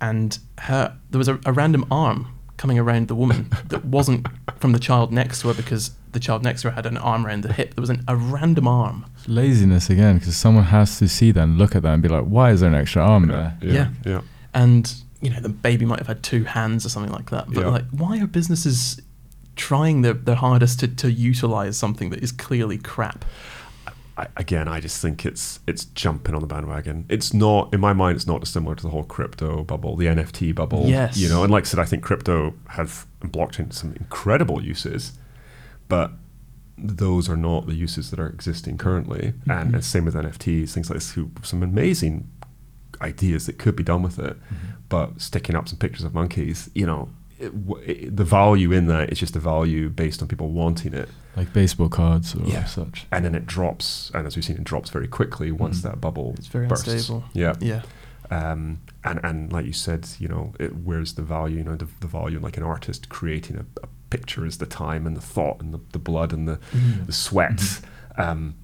[0.00, 4.26] and her there was a, a random arm coming around the woman that wasn't
[4.58, 7.24] from the child next to her because the child next to her had an arm
[7.24, 7.74] around the hip.
[7.74, 9.06] There was an, a random arm.
[9.16, 12.08] It's laziness again, because someone has to see that and look at that and be
[12.08, 13.56] like, why is there an extra arm there?
[13.62, 13.72] Yeah.
[13.72, 13.88] Yeah.
[14.04, 14.20] Yeah.
[14.52, 17.60] and you know the baby might have had two hands or something like that but
[17.60, 17.68] Yeah.
[17.68, 18.98] like why are businesses
[19.60, 23.24] trying their, their hardest to, to utilize something that is clearly crap
[24.20, 27.06] I, again, I just think it's it's jumping on the bandwagon.
[27.08, 28.16] It's not in my mind.
[28.16, 30.84] It's not dissimilar to the whole crypto bubble, the NFT bubble.
[30.86, 31.16] Yes.
[31.16, 35.12] You know, and like I said, I think crypto has and blockchain some incredible uses,
[35.88, 36.12] but
[36.76, 39.28] those are not the uses that are existing currently.
[39.28, 39.74] And, mm-hmm.
[39.76, 41.16] and same with NFTs, things like this.
[41.42, 42.28] Some amazing
[43.00, 44.72] ideas that could be done with it, mm-hmm.
[44.90, 47.08] but sticking up some pictures of monkeys, you know.
[47.40, 51.52] It, the value in that is just a value based on people wanting it Like
[51.52, 52.64] baseball cards or Yeah.
[52.64, 53.06] such.
[53.10, 55.82] and then it drops, and as we've seen, it drops very quickly once Mhm.
[55.82, 56.86] that bubble It's very bursts.
[56.88, 57.24] unstable.
[57.32, 57.82] Yeah, yeah
[58.30, 61.58] um, and and like you said, you know, it, where's the value?
[61.58, 64.66] You know, the, the value in like an artist creating a, a picture is the
[64.66, 67.06] time and the thought and the, the blood and the Mhm.
[67.06, 67.80] the sweat.
[68.18, 68.54] Um,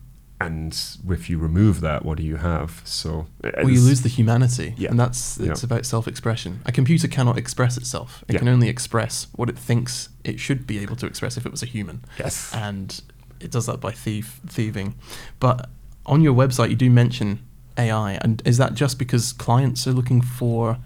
[0.40, 0.78] and
[1.08, 2.82] if you remove that, what do you have?
[2.84, 4.90] So well you lose the humanity Yeah.
[4.90, 5.66] and that's it's Yeah.
[5.66, 8.38] about self-expression a computer cannot express itself it Yeah.
[8.40, 11.62] can only express what it thinks it should be able to express if it was
[11.62, 13.00] a human yes, and
[13.40, 14.94] it does that by thief thieving.
[15.40, 15.68] But
[16.06, 17.40] on your website, you do mention
[17.78, 20.78] AI, and is that just because clients are looking for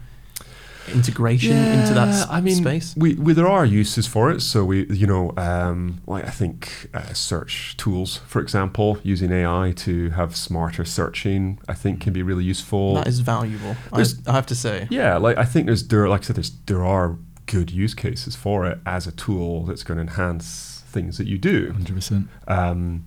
[0.93, 2.93] integration into that s- I mean, space?
[2.97, 4.41] We, we there are uses for it.
[4.41, 9.73] So we, you know, um, like I think uh, search tools, for example, using AI
[9.77, 12.95] to have smarter searching, I think can be really useful.
[12.95, 13.75] that is valuable.
[13.93, 14.87] I, I have to say.
[14.89, 18.35] yeah, like I think there's there, like I said, there's there are good use cases
[18.35, 21.73] for it as a tool that's going to enhance things that you do.
[21.73, 22.27] 100%.
[22.47, 23.05] Um,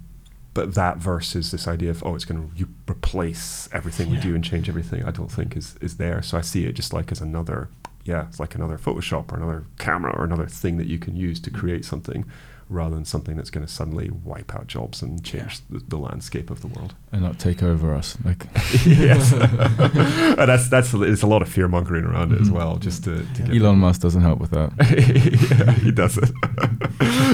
[0.54, 4.44] but that versus this idea of oh, it's going to replace everything we do and
[4.44, 6.22] change everything, I don't think is is there.
[6.22, 7.68] So I see it just like as another,
[8.04, 11.40] yeah, it's like another Photoshop or another camera or another thing that you can use
[11.40, 11.58] to mm.
[11.58, 12.24] create something,
[12.68, 16.50] rather than something that's going to suddenly wipe out jobs and change the, the landscape
[16.50, 16.94] of the world.
[17.12, 18.16] And not take over us.
[18.24, 18.46] Like,
[18.86, 19.32] yes,
[19.88, 22.52] and that's that's it's a lot of fear mongering around it as Mhm.
[22.52, 24.72] well, just to, to get Elon Musk doesn't help with that.
[25.66, 26.30] yeah, he does it.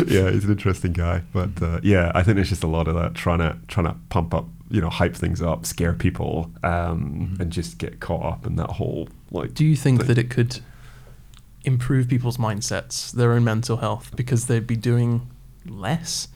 [0.09, 1.23] yeah, he's an interesting guy.
[1.33, 3.97] But uh, yeah, I think there's just a lot of that trying to trying to
[4.09, 7.41] pump up, you know, hype things up, scare people, um, Mhm.
[7.41, 9.55] and just get caught up in that whole like.
[9.55, 10.09] Do you think thing.
[10.09, 10.61] that it could
[11.65, 15.29] improve people's mindsets, their own mental health, because they'd be doing
[15.67, 16.29] less?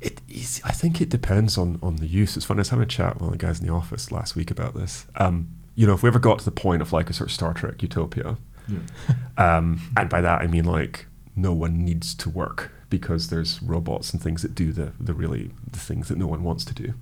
[0.00, 2.36] It is, I think it depends on on the use.
[2.36, 2.58] It's funny.
[2.58, 4.50] I was having a chat with one of the guys in the office last week
[4.50, 5.06] about this.
[5.16, 7.34] Um, you know, if we ever got to the point of like a sort of
[7.34, 8.36] Star Trek utopia,
[9.38, 11.06] um, and by that I mean like
[11.36, 15.50] no one needs to work because there's robots and things that do the the really
[15.70, 16.92] the things that no one wants to do.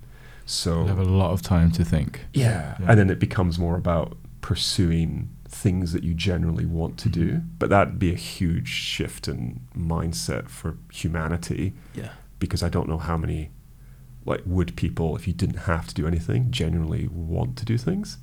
[0.46, 2.20] So You have a lot of time to think.
[2.32, 2.76] yeah.
[2.80, 2.86] Yeah.
[2.88, 7.42] and then it becomes more about pursuing things that you generally want to do.
[7.58, 12.12] But that'd be a huge shift in mindset for humanity Yeah.
[12.38, 13.50] because I don't know how many
[14.24, 18.18] like would people if you didn't have to do anything genuinely want to do things.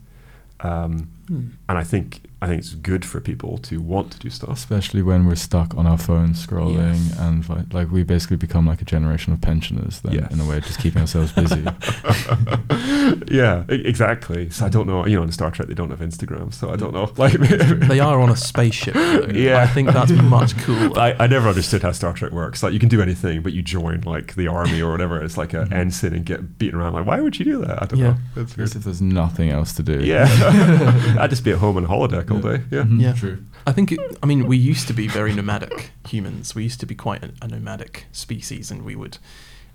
[0.61, 4.49] Um, And I think I think it's good for people to want to do stuff.
[4.57, 7.19] Especially when we're stuck on our phones scrolling, Yes.
[7.19, 9.99] and vi- like we basically become like a generation of pensioners.
[10.01, 10.31] Then, Yes.
[10.31, 11.63] in a way, just keeping ourselves busy.
[13.27, 14.49] yeah, e- exactly.
[14.49, 15.05] So I don't know.
[15.05, 17.11] You know, in Star Trek they don't have Instagram, so I don't know.
[17.17, 17.33] Like
[17.89, 18.93] They are on a spaceship.
[18.93, 19.27] Though.
[19.33, 19.61] Yeah.
[19.61, 20.97] I think that's much cooler.
[20.99, 22.63] I, I never understood how Star Trek works.
[22.63, 25.21] Like you can do anything, but you join like the army or whatever.
[25.23, 25.73] It's like an Mhm.
[25.73, 26.93] ensign and get beaten around.
[26.93, 27.83] Like why would you do that?
[27.83, 28.07] I don't Yeah.
[28.11, 28.17] know.
[28.35, 28.75] That's As weird.
[28.77, 29.99] if there's nothing else to do.
[30.03, 30.25] Yeah,
[31.19, 32.63] I'd just be at home on holodeck all day.
[32.71, 32.83] Yeah.
[32.83, 33.13] Mhm, Yeah.
[33.13, 33.43] True.
[33.67, 36.55] I think, it, I mean, we used to be very nomadic humans.
[36.55, 39.17] We used to be quite a, a nomadic species, and we would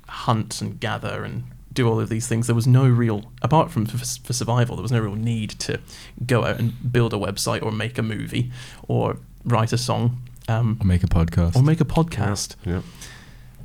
[0.08, 2.46] hunt and gather and do all of these things.
[2.46, 5.80] There was no real, apart from for, for survival, there was no real need to
[6.26, 8.50] go out and build a website or make a movie
[8.88, 11.56] or write a song um, Or make a podcast.
[11.56, 12.54] or make a podcast.
[12.64, 12.82] Yeah.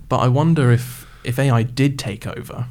[0.10, 2.66] But I wonder if if AI did take over,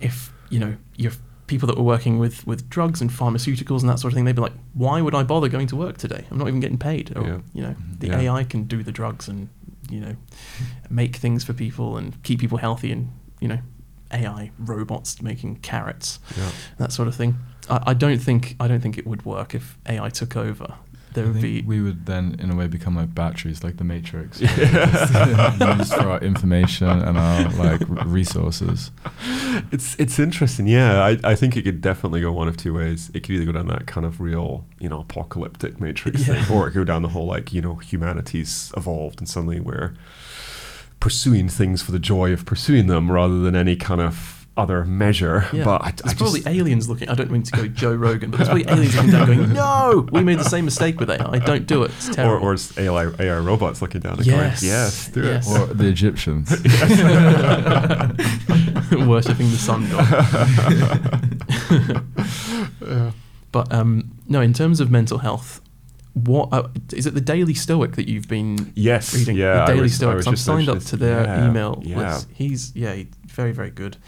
[0.00, 1.12] if you know your
[1.52, 4.34] people that were working with with drugs and pharmaceuticals and that sort of thing, they'd
[4.42, 6.24] be like, "Why would I bother going to work today?
[6.30, 7.38] I'm not even getting paid." Or Yeah.
[7.54, 8.20] you know, the Yeah.
[8.20, 9.48] AI can do the drugs and
[9.90, 10.14] you know
[10.90, 13.58] make things for people and keep people healthy and you know
[14.12, 16.50] AI robots making carrots Yeah.
[16.78, 17.36] that sort of thing.
[17.70, 20.74] I, I don't think I don't think it would work if AI took over.
[21.14, 23.84] There I would be we would then, in a way, become like batteries, like the
[23.84, 25.76] Matrix, Yeah.
[25.78, 28.90] used for our information and our like r- resources.
[29.70, 31.02] It's it's interesting, yeah.
[31.04, 33.10] I, I think it could definitely go one of two ways.
[33.14, 36.42] It could either go down that kind of real, you know, apocalyptic matrix Yeah.
[36.44, 39.60] thing, or it could go down the whole like, you know, humanity's evolved and suddenly
[39.60, 39.94] we're
[41.00, 45.46] pursuing things for the joy of pursuing them rather than any kind of other measure.
[45.52, 45.64] Yeah.
[45.64, 47.08] But I, It's I probably just, aliens looking.
[47.08, 50.06] I don't mean to go Joe Rogan, but it's probably aliens looking down, going, "No,
[50.12, 51.24] we made the same mistake with AI.
[51.26, 51.90] I don't do it.
[51.92, 54.60] It's or, terrible." or it's AI, AI robots looking down and Yes.
[54.60, 55.50] going, yes, do Yes.
[55.50, 55.58] it.
[55.60, 56.50] Or the Egyptians.
[59.06, 60.02] worshipping the sun god.
[63.52, 65.60] But um, no, in terms of mental health,
[66.14, 67.12] what uh, is it?
[67.14, 69.36] The Daily Stoic that you've been Yes, reading?
[69.36, 69.66] yeah.
[69.66, 70.26] the Daily was- Stoic.
[70.26, 72.14] I'm signed up to their Yeah, email yeah.
[72.14, 72.28] list.
[72.32, 73.98] He's yeah, very very good.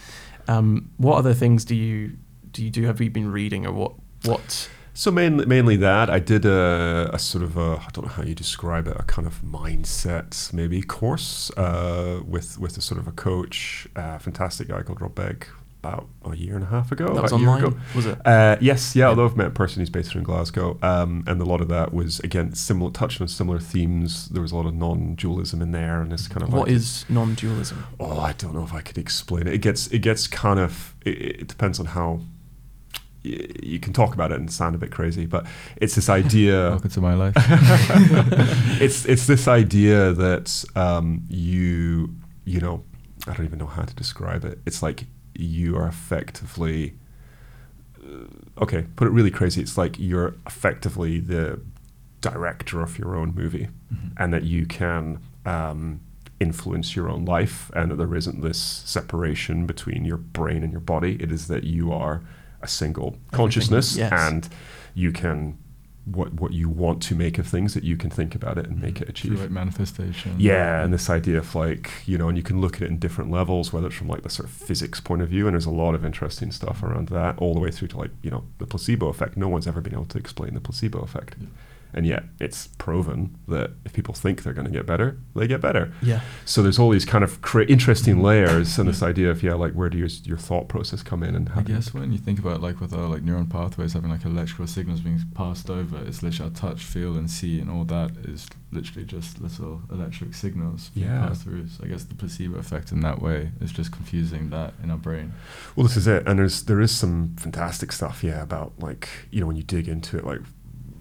[0.49, 2.17] Um, what other things do you
[2.51, 2.85] do you do?
[2.85, 3.93] Have you been reading or what?
[4.25, 4.69] What?
[4.97, 8.23] So mainly, mainly that I did a, a sort of a I don't know how
[8.23, 13.09] you describe it a kind of mindset maybe course uh, with with a sort of
[13.09, 15.47] a coach, a fantastic guy called Rob Begg
[15.85, 17.13] about a year and a half ago.
[17.13, 17.77] that was about a year online, ago.
[17.95, 18.19] was it?
[18.27, 19.09] Uh, yes, yeah, Yeah.
[19.11, 21.69] although I've met a person who's based here in Glasgow, um, and a lot of
[21.69, 24.29] that was again similar, touching on similar themes.
[24.31, 27.05] There was a lot of non-dualism in there, and this kind of What like, is
[27.09, 27.85] non-dualism?
[28.01, 29.55] Oh, I don't know if I could explain it.
[29.55, 32.21] It gets it gets kind of it, it depends on how
[33.23, 36.71] you can talk about it and sound a bit crazy, but it's this idea.
[36.71, 37.35] Welcome to my life.
[38.81, 42.15] it's it's this idea that um, you
[42.45, 42.85] you know
[43.27, 44.59] I don't even know how to describe it.
[44.67, 45.05] It's like
[45.35, 46.95] you are effectively
[48.03, 48.87] uh, okay.
[48.97, 49.61] Put it really crazy.
[49.63, 51.61] It's like you're effectively the
[52.21, 54.13] director of your own movie, Mhm.
[54.17, 56.01] and that you can um,
[56.41, 60.81] influence your own life, and that there isn't this separation between your brain and your
[60.81, 61.17] body.
[61.21, 62.23] It is that you are
[62.63, 64.11] a single consciousness, yes.
[64.13, 64.49] and
[64.95, 65.59] you can
[66.05, 68.81] what what you want to make of things that you can think about it and
[68.81, 69.41] make it Through achieve.
[69.41, 70.35] like manifestation.
[70.39, 72.99] Yeah, and this idea of like, you know, and you can look at it in
[72.99, 75.67] different levels, whether it's from like the sort of physics point of view, and there's
[75.67, 78.45] a lot of interesting stuff around that, all the way through to like, you know,
[78.59, 79.37] the placebo effect.
[79.37, 81.37] No one's ever been able to explain the placebo effect.
[81.41, 81.49] Yeah.
[81.97, 85.61] And yet it's proven that if people think they're going to get better, they get
[85.61, 85.93] better.
[86.03, 86.21] Yeah.
[86.45, 88.23] So there's all these kind of cra- interesting Mhm.
[88.23, 91.37] layers, and this idea of, yeah, like where do your, your thought process come in
[91.37, 94.11] and how I guess when you think about like with our like neuron pathways having
[94.11, 97.85] like electrical signals being passed over, it's literally our touch, feel, and see, and all
[97.85, 101.29] that is literally just little electric signals being Yeah.
[101.29, 101.69] passed through.
[101.69, 104.99] So I guess the placebo effect in that way is just confusing that in our
[104.99, 105.33] brain.
[105.77, 109.41] Well, this is it, and there's there is some fantastic stuff, yeah, about like you
[109.41, 110.41] know when you dig into it, like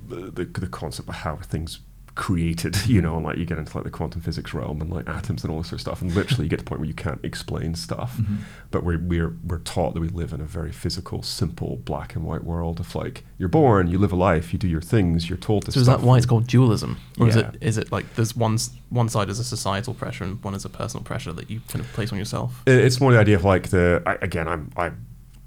[0.08, 1.80] the the, the concept of how things
[2.16, 5.10] created, you know, and like you get into like the quantum physics realm and like
[5.10, 6.88] atoms and all this sort of stuff, and literally you get to the point where
[6.88, 8.36] you can't explain stuff, mm-hmm.
[8.70, 12.24] but we're we're we're taught that we live in a very physical, simple, black and
[12.24, 15.40] white world of like you're born, you live a life, you do your things, you're
[15.40, 16.02] told this So is stuff.
[16.02, 19.28] that why it's called dualism, or is it is it like there's one one side
[19.30, 22.12] is a societal pressure and one is a personal pressure that you kind of place
[22.12, 22.62] on yourself?
[22.68, 24.48] It- It's more the idea of like the I, again.
[24.48, 24.92] I'm I.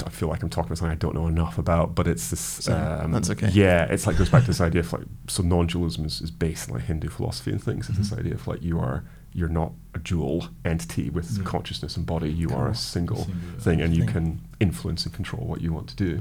[0.04, 2.68] I feel like I'm talking about something I don't know enough about, but it's this.
[2.68, 3.48] Um, That's okay.
[3.52, 6.68] Yeah, it's like goes back to this idea of like so non-dualism is, is based
[6.68, 7.88] on like Hindu philosophy and things.
[7.88, 8.16] It's this Mm-hmm.
[8.16, 8.20] Mhm.
[8.20, 11.44] idea of like you are you're not a dual entity with Yeah.
[11.44, 12.30] consciousness and body.
[12.32, 14.12] You are a single Singular thing, and you thing.
[14.12, 16.20] can influence and control what you want to do.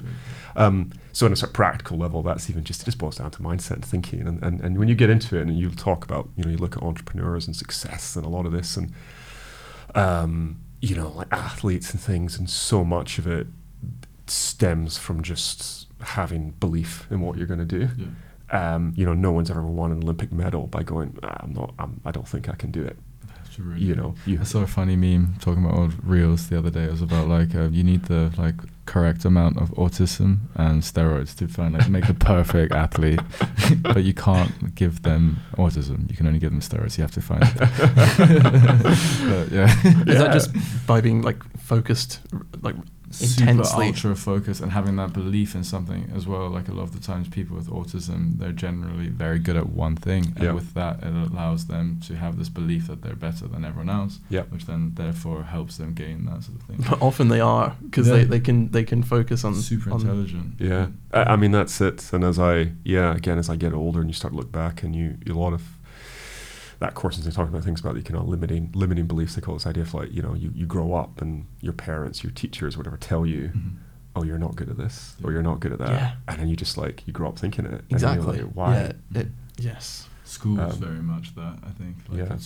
[0.57, 3.32] Um, so on a sort of practical level, that's even just it just boils down
[3.32, 4.28] to mindset and thinking.
[4.28, 6.57] And, and and when you get into it and you talk about you know you
[6.57, 8.91] look at entrepreneurs and success and a lot of this and
[9.95, 13.47] um, you know like athletes and things and so much of it
[14.28, 17.89] stems from just having belief in what you're going to do.
[17.97, 18.05] Yeah.
[18.76, 21.73] Um, you know, no one's ever won an Olympic medal by going, "Ah, I'm not,
[21.80, 22.97] I'm, I don't think I can do it.
[23.57, 26.69] Really You know, you I saw a funny meme talking about old reels the other
[26.69, 26.84] day.
[26.84, 28.55] It was about like uh, you need the like
[28.86, 33.21] correct amount of autism and steroids to find like make the perfect athlete,
[33.82, 36.09] but you can't give them autism.
[36.11, 36.97] You can only give them steroids.
[36.97, 37.39] You have to find.
[38.19, 40.03] but yeah, Is Yeah.
[40.05, 40.51] that just
[40.86, 42.41] by being like focused, r-
[43.08, 46.49] like super ultra focus and having that belief in something as well.
[46.49, 49.95] Like a lot of the times, people with autism, they're generally very good at one
[49.95, 50.51] thing, and Yeah.
[50.53, 54.20] with that, it allows them to have this belief that they're better than everyone else.
[54.30, 54.43] Yeah.
[54.49, 56.84] which then therefore helps them gain that sort of thing.
[56.89, 58.16] But often they are because Yeah.
[58.18, 60.56] they, they can they can focus on super on- intelligent.
[60.60, 62.12] Yeah, I, I mean that's it.
[62.14, 64.84] And as I, yeah, again, as I get older and you start to look back,
[64.84, 65.62] and you, a lot of
[66.80, 69.36] that course is talking about things about you know limiting limiting beliefs.
[69.36, 72.23] They call this idea of like you know you, you grow up and your parents,
[72.23, 73.76] your teachers, whatever, tell you, Mhm.
[74.15, 76.15] oh you're not good at this or you're not good at that, Yeah.
[76.28, 77.71] and then you just like you grow up thinking it.
[77.71, 78.73] and then you're exactly like, Why?
[78.76, 80.07] Yeah, it, yes.
[80.23, 81.97] Schools Um, very much that I think.
[82.09, 82.38] Like yeah.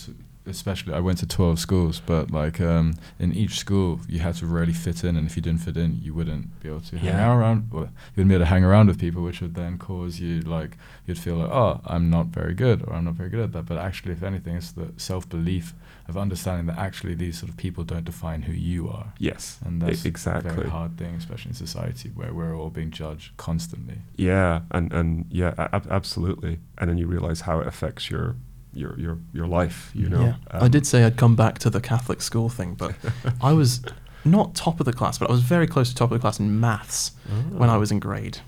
[0.46, 4.46] Especially I went to twelve schools, but like um, in each school you had to
[4.46, 7.06] really fit in, and if you didn't fit in, you wouldn't be able to hang
[7.08, 7.34] Yeah.
[7.36, 7.70] around.
[7.72, 10.40] Well, you wouldn't be able to hang around with people, which would then cause you
[10.40, 10.76] like
[11.06, 13.66] you'd feel like oh I'm not very good or I'm not very good at that.
[13.66, 15.74] But actually, if anything, it's the self belief
[16.08, 19.12] of understanding that actually these sort of people don't define who you are.
[19.18, 23.36] Yes, And that's a very hard thing, especially in society where we're all being judged
[23.36, 23.98] constantly.
[24.16, 26.58] Yeah, and and yeah, ab- absolutely.
[26.78, 28.34] And then you realize how it affects your
[28.72, 29.90] your your your life.
[29.94, 30.20] You know.
[30.20, 30.34] yeah.
[30.50, 32.94] I Um, did say I'd come back to the Catholic school thing, but
[33.40, 33.82] I was
[34.24, 36.38] not top of the class, but I was very close to top of the class
[36.38, 37.12] in maths
[37.50, 38.38] when I was in grade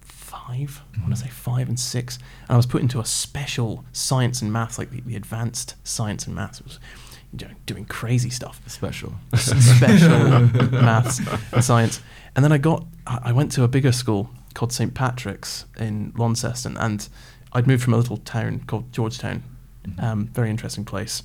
[0.00, 0.82] five.
[0.96, 2.16] I want to say five and six,
[2.48, 6.26] and I was put into a special science and maths, like the, the advanced science
[6.26, 6.60] and maths.
[6.60, 6.78] It was
[7.38, 8.60] you know, doing crazy stuff.
[8.66, 9.14] Special.
[9.36, 11.20] special maths
[11.52, 12.00] and science.
[12.36, 14.92] And then I got, I I went to a bigger school called St.
[14.94, 17.08] Patrick's in Launceston, and
[17.52, 19.42] I'd moved from a little town called George Town,
[19.88, 20.02] Mhm.
[20.02, 21.22] um, very interesting place.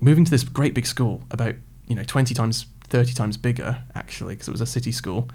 [0.00, 1.54] Moving to this great big school, about
[1.86, 5.28] you know twenty times, thirty times bigger actually, because it was a city school.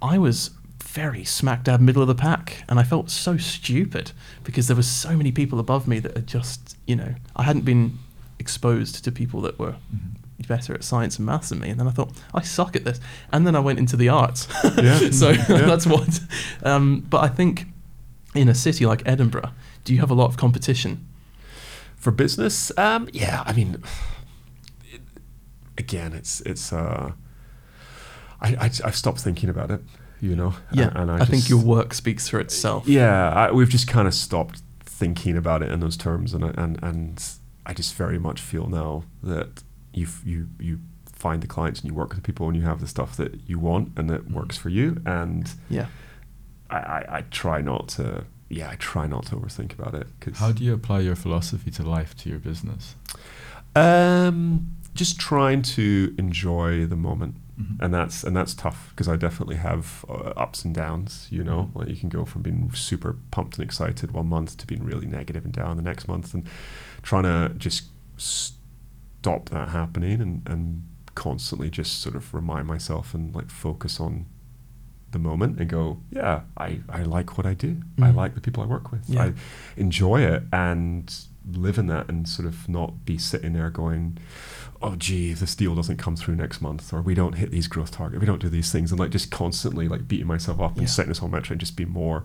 [0.00, 0.50] I was
[0.82, 4.12] very smack dab middle of the pack, and I felt so stupid
[4.44, 7.64] because there were so many people above me that had just, you know, I hadn't
[7.64, 7.98] been
[8.38, 10.46] exposed to people that were Mhm.
[10.46, 11.68] better at science and maths than me.
[11.68, 13.00] And then I thought, I suck at this.
[13.32, 14.46] And then I went into the arts.
[14.78, 15.10] Yeah.
[15.10, 15.66] so Yeah.
[15.66, 16.20] that's what.
[16.62, 17.66] Um, but I think
[18.34, 19.50] in a city like Edinburgh,
[19.84, 21.04] do you have a lot of competition?
[21.98, 23.82] For business, um, yeah, I mean,
[24.84, 25.00] it,
[25.76, 26.72] again, it's it's.
[26.72, 27.12] Uh,
[28.40, 29.80] I, I I've stopped thinking about it,
[30.20, 30.54] you know.
[30.72, 30.92] Yeah.
[30.94, 32.86] and, I, think just- your work speaks for itself.
[32.86, 36.54] Yeah, I, we've just kind of stopped thinking about it in those terms, and I-
[36.56, 37.24] and and
[37.66, 40.78] I just very much feel now that you you you
[41.12, 43.40] find the clients and you work with the people and you have the stuff that
[43.48, 45.86] you want and that works for you, and Yeah.
[46.70, 48.24] I, I, I try not to.
[48.48, 50.06] Yeah, I try not to overthink about it.
[50.20, 52.94] Cause How do you apply your philosophy to life, to your business?
[53.76, 57.76] Um, just trying to enjoy the moment, Mhm.
[57.80, 61.28] and that's and that's tough because I definitely have uh, ups and downs.
[61.30, 61.76] You know, Mhm.
[61.78, 65.06] like you can go from being super pumped and excited one month to being really
[65.06, 66.44] negative and down the next month, and
[67.02, 67.84] trying to just
[68.16, 70.84] stop that happening and and
[71.14, 74.24] constantly just sort of remind myself and like focus on
[75.12, 77.78] the moment and go, yeah, I, I like what I do.
[77.98, 78.14] I Mhm.
[78.14, 79.08] like the people I work with.
[79.08, 79.22] Yeah.
[79.24, 79.32] I
[79.76, 81.14] enjoy it and
[81.50, 84.18] live in that and sort of not be sitting there going,
[84.82, 87.90] oh, gee, this deal doesn't come through next month or we don't hit these growth
[87.90, 88.20] targets.
[88.20, 88.92] We don't do these things.
[88.92, 90.80] And like just constantly like beating myself up Yeah.
[90.82, 92.24] and setting this whole metric and just be more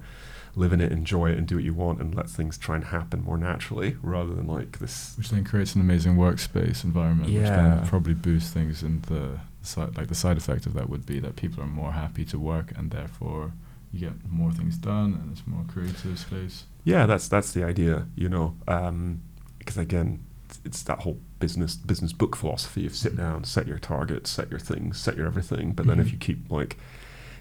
[0.56, 2.86] live in it, enjoy it and do what you want and let things try and
[2.86, 5.16] happen more naturally rather than like this.
[5.18, 7.78] Which then creates an amazing workspace environment, which Yeah.
[7.78, 8.84] then probably boosts things.
[8.84, 11.94] And the side, like the side effect of that would be that people are more
[11.94, 13.52] happy to work, and therefore
[13.92, 16.66] you get more things done, and it's more creative space.
[16.84, 18.56] Yeah, that's that's the idea, you know.
[18.68, 19.22] Um,
[19.60, 23.80] because again, it's, it's that whole business business book philosophy of sit down, set your
[23.80, 25.72] targets, set your things, set your everything.
[25.72, 26.12] But then if Mhm.
[26.12, 26.78] you keep like,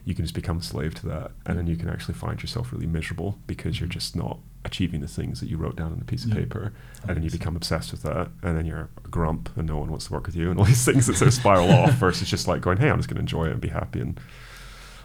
[0.04, 2.72] you can just become a slave to that, and then you can actually find yourself
[2.72, 6.04] really miserable because you're just not achieving the things that you wrote down on a
[6.04, 6.36] piece of Yeah.
[6.36, 6.72] paper,
[7.06, 9.90] and then you become obsessed with that, and then you're a grump, and no one
[9.90, 11.94] wants to work with you, and all these things that sort of spiral off.
[11.94, 14.18] Versus just like going, hey, I'm just going to enjoy it and be happy and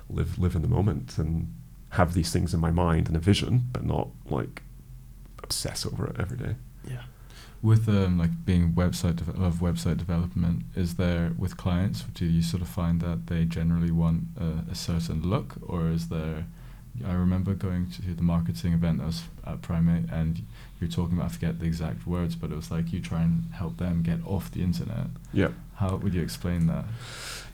[0.09, 1.53] live live in the moment and
[1.91, 4.61] have these things in my mind and a vision, but not like
[5.43, 6.55] obsess over it every day.
[6.89, 7.01] Yeah.
[7.61, 12.03] With um, like being website de- of website development, is there with clients?
[12.13, 16.09] Do you sort of find that they generally want a, a certain look, or is
[16.09, 16.45] there?
[17.05, 20.43] I remember going to the marketing event that was at Primate, and
[20.79, 23.45] you're talking about I forget the exact words, but it was like you try and
[23.53, 25.07] help them get off the internet.
[25.33, 25.49] Yeah.
[25.75, 26.85] How would you explain that?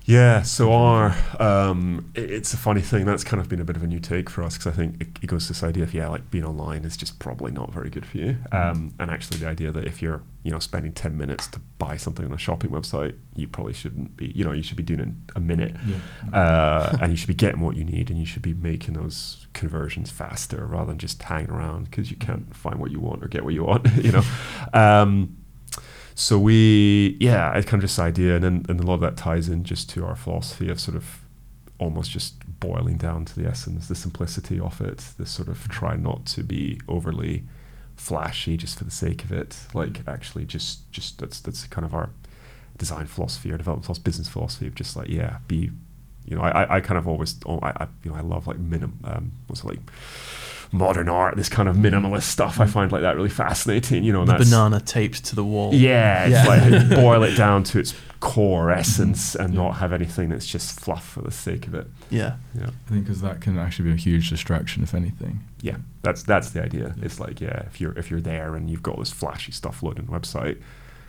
[0.06, 3.06] Yeah, so our um, it- it's a funny thing.
[3.06, 5.02] That's kind of been a bit of a new take for us because I think
[5.02, 7.72] it, it goes to this idea of yeah, like being online is just probably not
[7.74, 8.36] very good for you.
[8.52, 11.96] Um, and actually, the idea that if you're you know spending ten minutes to buy
[11.96, 14.28] something on a shopping website, you probably shouldn't be.
[14.36, 16.38] You know, you should be doing it in a minute, Yeah.
[16.38, 19.48] uh, and you should be getting what you need, and you should be making those
[19.54, 23.30] conversions faster rather than just hanging around because you can't find what you want or
[23.30, 23.88] get what you want.
[24.04, 24.24] you know.
[24.74, 25.38] Um,
[26.16, 29.18] so we yeah it's kind of this idea and then and a lot of that
[29.18, 31.20] ties in just to our philosophy of sort of
[31.80, 35.96] almost just boiling down to the essence the simplicity of it this sort of try
[35.96, 37.44] not to be overly
[37.96, 39.58] flashy just for the sake of it.
[39.74, 42.10] Like actually just just that's that's kind of our
[42.78, 45.70] design philosophy or development philosophy business philosophy of just like yeah be
[46.26, 48.58] you know i I- kind of always oh, I, I you know i love like
[48.58, 49.80] minim um what's it like
[50.74, 54.22] modern art this kind of minimalist stuff i find like that really fascinating you know
[54.22, 55.72] and The banana taped to the wall.
[55.74, 56.48] yeah, it's Yeah.
[56.48, 61.06] like boil it down to its core essence and not have anything that's just fluff
[61.08, 61.88] for the sake of it.
[62.10, 62.38] Yeah.
[62.58, 65.44] Yeah, I think because that can actually be a huge distraction, if anything.
[65.62, 66.96] yeah, that's that's the idea.
[66.98, 67.06] Yeah.
[67.06, 69.84] It's like yeah, if you're if you're there and you've got all this flashy stuff
[69.84, 70.58] loaded on the website,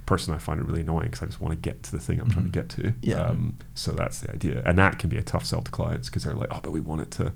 [0.06, 2.20] Person, I find it really annoying because I just want to get to the thing
[2.20, 2.60] I'm trying to Mhm.
[2.60, 2.92] get to.
[3.00, 3.22] Yeah.
[3.22, 6.24] Um, so that's the idea, and that can be a tough sell to clients because
[6.24, 7.32] they're like, oh, but we want it to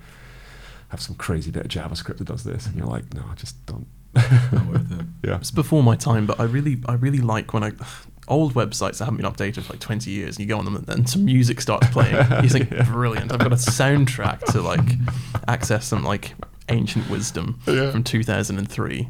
[0.88, 3.64] have some crazy bit of JavaScript that does this, and you're like, no, I just
[3.66, 3.86] don't.
[4.14, 5.06] Not worth it.
[5.28, 5.36] yeah.
[5.36, 7.72] It's before my time, but I really, I really like when I
[8.26, 10.76] old websites that haven't been updated for like 20 years, and you go on them,
[10.76, 12.14] and then some music starts playing.
[12.42, 12.84] You think, Yeah.
[12.90, 13.32] brilliant!
[13.32, 14.80] I've got a soundtrack to like
[15.46, 16.34] access some like
[16.68, 17.90] ancient wisdom Yeah.
[17.90, 19.08] from 2003.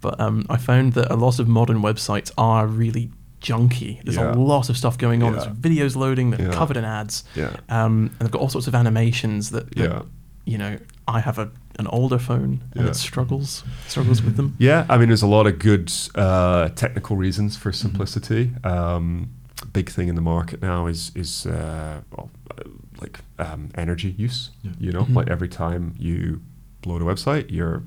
[0.00, 3.10] But um, I found that a lot of modern websites are really
[3.40, 4.02] junky.
[4.04, 4.32] There's Yeah.
[4.32, 5.34] a lot of stuff going on.
[5.34, 5.40] Yeah.
[5.40, 6.30] There's videos loading.
[6.30, 6.52] They're Yeah.
[6.54, 7.24] covered in ads.
[7.34, 7.56] Yeah.
[7.68, 10.02] Um, and they've got all sorts of animations that, that, Yeah.
[10.44, 10.78] you know,
[11.08, 12.90] I have a an older phone and Yeah.
[12.90, 14.54] it struggles struggles with them.
[14.58, 18.52] Yeah, I mean, there's a lot of good uh, technical reasons for simplicity.
[18.64, 19.28] Um,
[19.72, 22.62] big thing in the market now is is uh, well, uh,
[23.02, 24.50] like um, energy use.
[24.62, 24.70] Yeah.
[24.80, 25.14] You know, Mhm.
[25.16, 26.40] like every time you
[26.86, 27.82] load a website, you're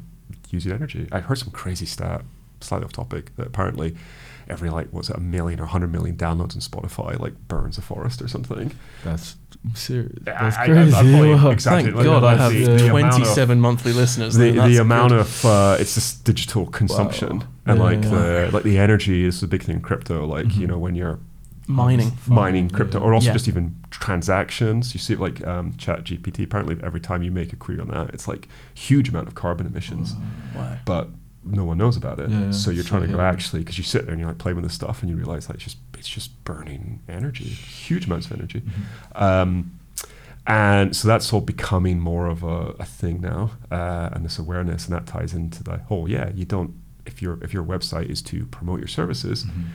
[0.52, 1.08] using energy.
[1.12, 2.22] I heard some crazy stat,
[2.62, 3.96] slightly off topic, that apparently
[4.50, 7.82] every like what's it a million or hundred million downloads on Spotify like burns a
[7.82, 8.72] forest or something.
[9.04, 9.36] That's
[9.76, 10.12] serious.
[10.28, 10.94] I- That's I- I- crazy.
[10.96, 11.50] I'll probably Wow.
[11.52, 14.36] exactly- Thank like, God I have the- the amount of- 27 monthly listeners.
[14.36, 15.20] the, the amount good.
[15.20, 18.10] of uh, it's just digital consumption and Yeah, like yeah.
[18.10, 20.70] the like the energy is the big thing in crypto like you Mhm.
[20.72, 21.20] know when you're
[21.68, 22.12] mining.
[22.28, 23.34] mining crypto or also Yeah.
[23.34, 27.54] just even transactions you see it like um, chat gpt apparently every time you make
[27.54, 30.16] a query on that it's like huge amount of carbon emissions
[30.56, 30.78] Wow.
[30.86, 31.10] but
[31.44, 33.30] no one knows about it Yeah, so you're So, trying to go yeah.
[33.30, 35.48] actually because you sit there and you're like playing with this stuff and you realize
[35.48, 39.22] like it's just it's just burning energy huge amounts of energy Mhm.
[39.22, 39.72] um,
[40.48, 44.88] and so that's all becoming more of a, a thing now, uh, and this awareness,
[44.88, 46.10] and that ties into the whole.
[46.10, 46.74] Yeah, you don't.
[47.06, 49.66] If your if your website is to promote your services, Mhm.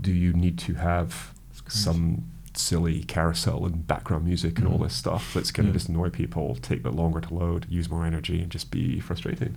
[0.00, 1.32] do you need to have
[1.68, 4.84] some silly carousel and background music and all Mhm.
[4.84, 5.74] this stuff that's going to Yeah.
[5.74, 9.00] just annoy people, take a bit longer to load, use more energy, and just be
[9.00, 9.54] frustrating?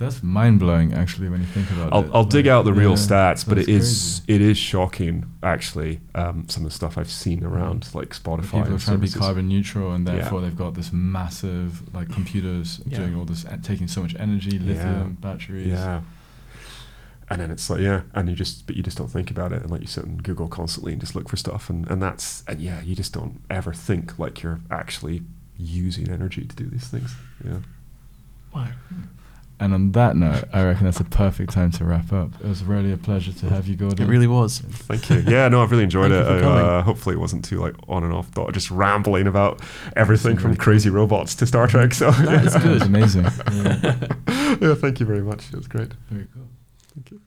[0.00, 0.06] Yeah.
[0.08, 2.10] That's mind blowing, actually, when you think about I'll, it.
[2.14, 4.34] I'll dig out the real yeah, stats, but that's it is crazy.
[4.34, 6.00] it is shocking actually.
[6.14, 8.42] Um, some of the stuff I've seen around like Spotify.
[8.42, 10.14] People are and trying to be carbon neutral, and Yeah.
[10.16, 12.98] therefore they've got this massive like computers Yeah.
[12.98, 15.68] doing all this, taking so much energy, lithium batteries.
[15.68, 16.00] Yeah.
[17.32, 19.62] And then it's like, yeah, and you just, but you just don't think about it,
[19.62, 22.42] and like you sit on Google constantly and just look for stuff, and and that's,
[22.48, 25.22] and yeah, you just don't ever think like you're actually
[25.56, 27.14] using energy to do these things.
[27.44, 27.58] Yeah.
[28.54, 28.68] Wow.
[29.62, 32.30] And on that note, I reckon that's a perfect time to wrap up.
[32.42, 34.02] It was really a pleasure to have you, Gordon.
[34.02, 34.60] It really was.
[34.60, 35.18] Thank you.
[35.28, 36.32] Yeah, no, I've really enjoyed Thank it.
[36.32, 36.64] you for I, coming.
[36.64, 39.60] uh, hopefully, it wasn't too like on and off, but just rambling about
[39.96, 40.64] everything from really cool.
[40.64, 41.92] crazy robots to Star Trek.
[41.92, 42.88] So That is That was good.
[42.88, 43.24] amazing.
[43.52, 44.56] Yeah.
[44.68, 45.50] yeah, thank you very much.
[45.52, 45.92] It was great.
[46.08, 46.48] Very cool.
[46.94, 47.20] Thank you.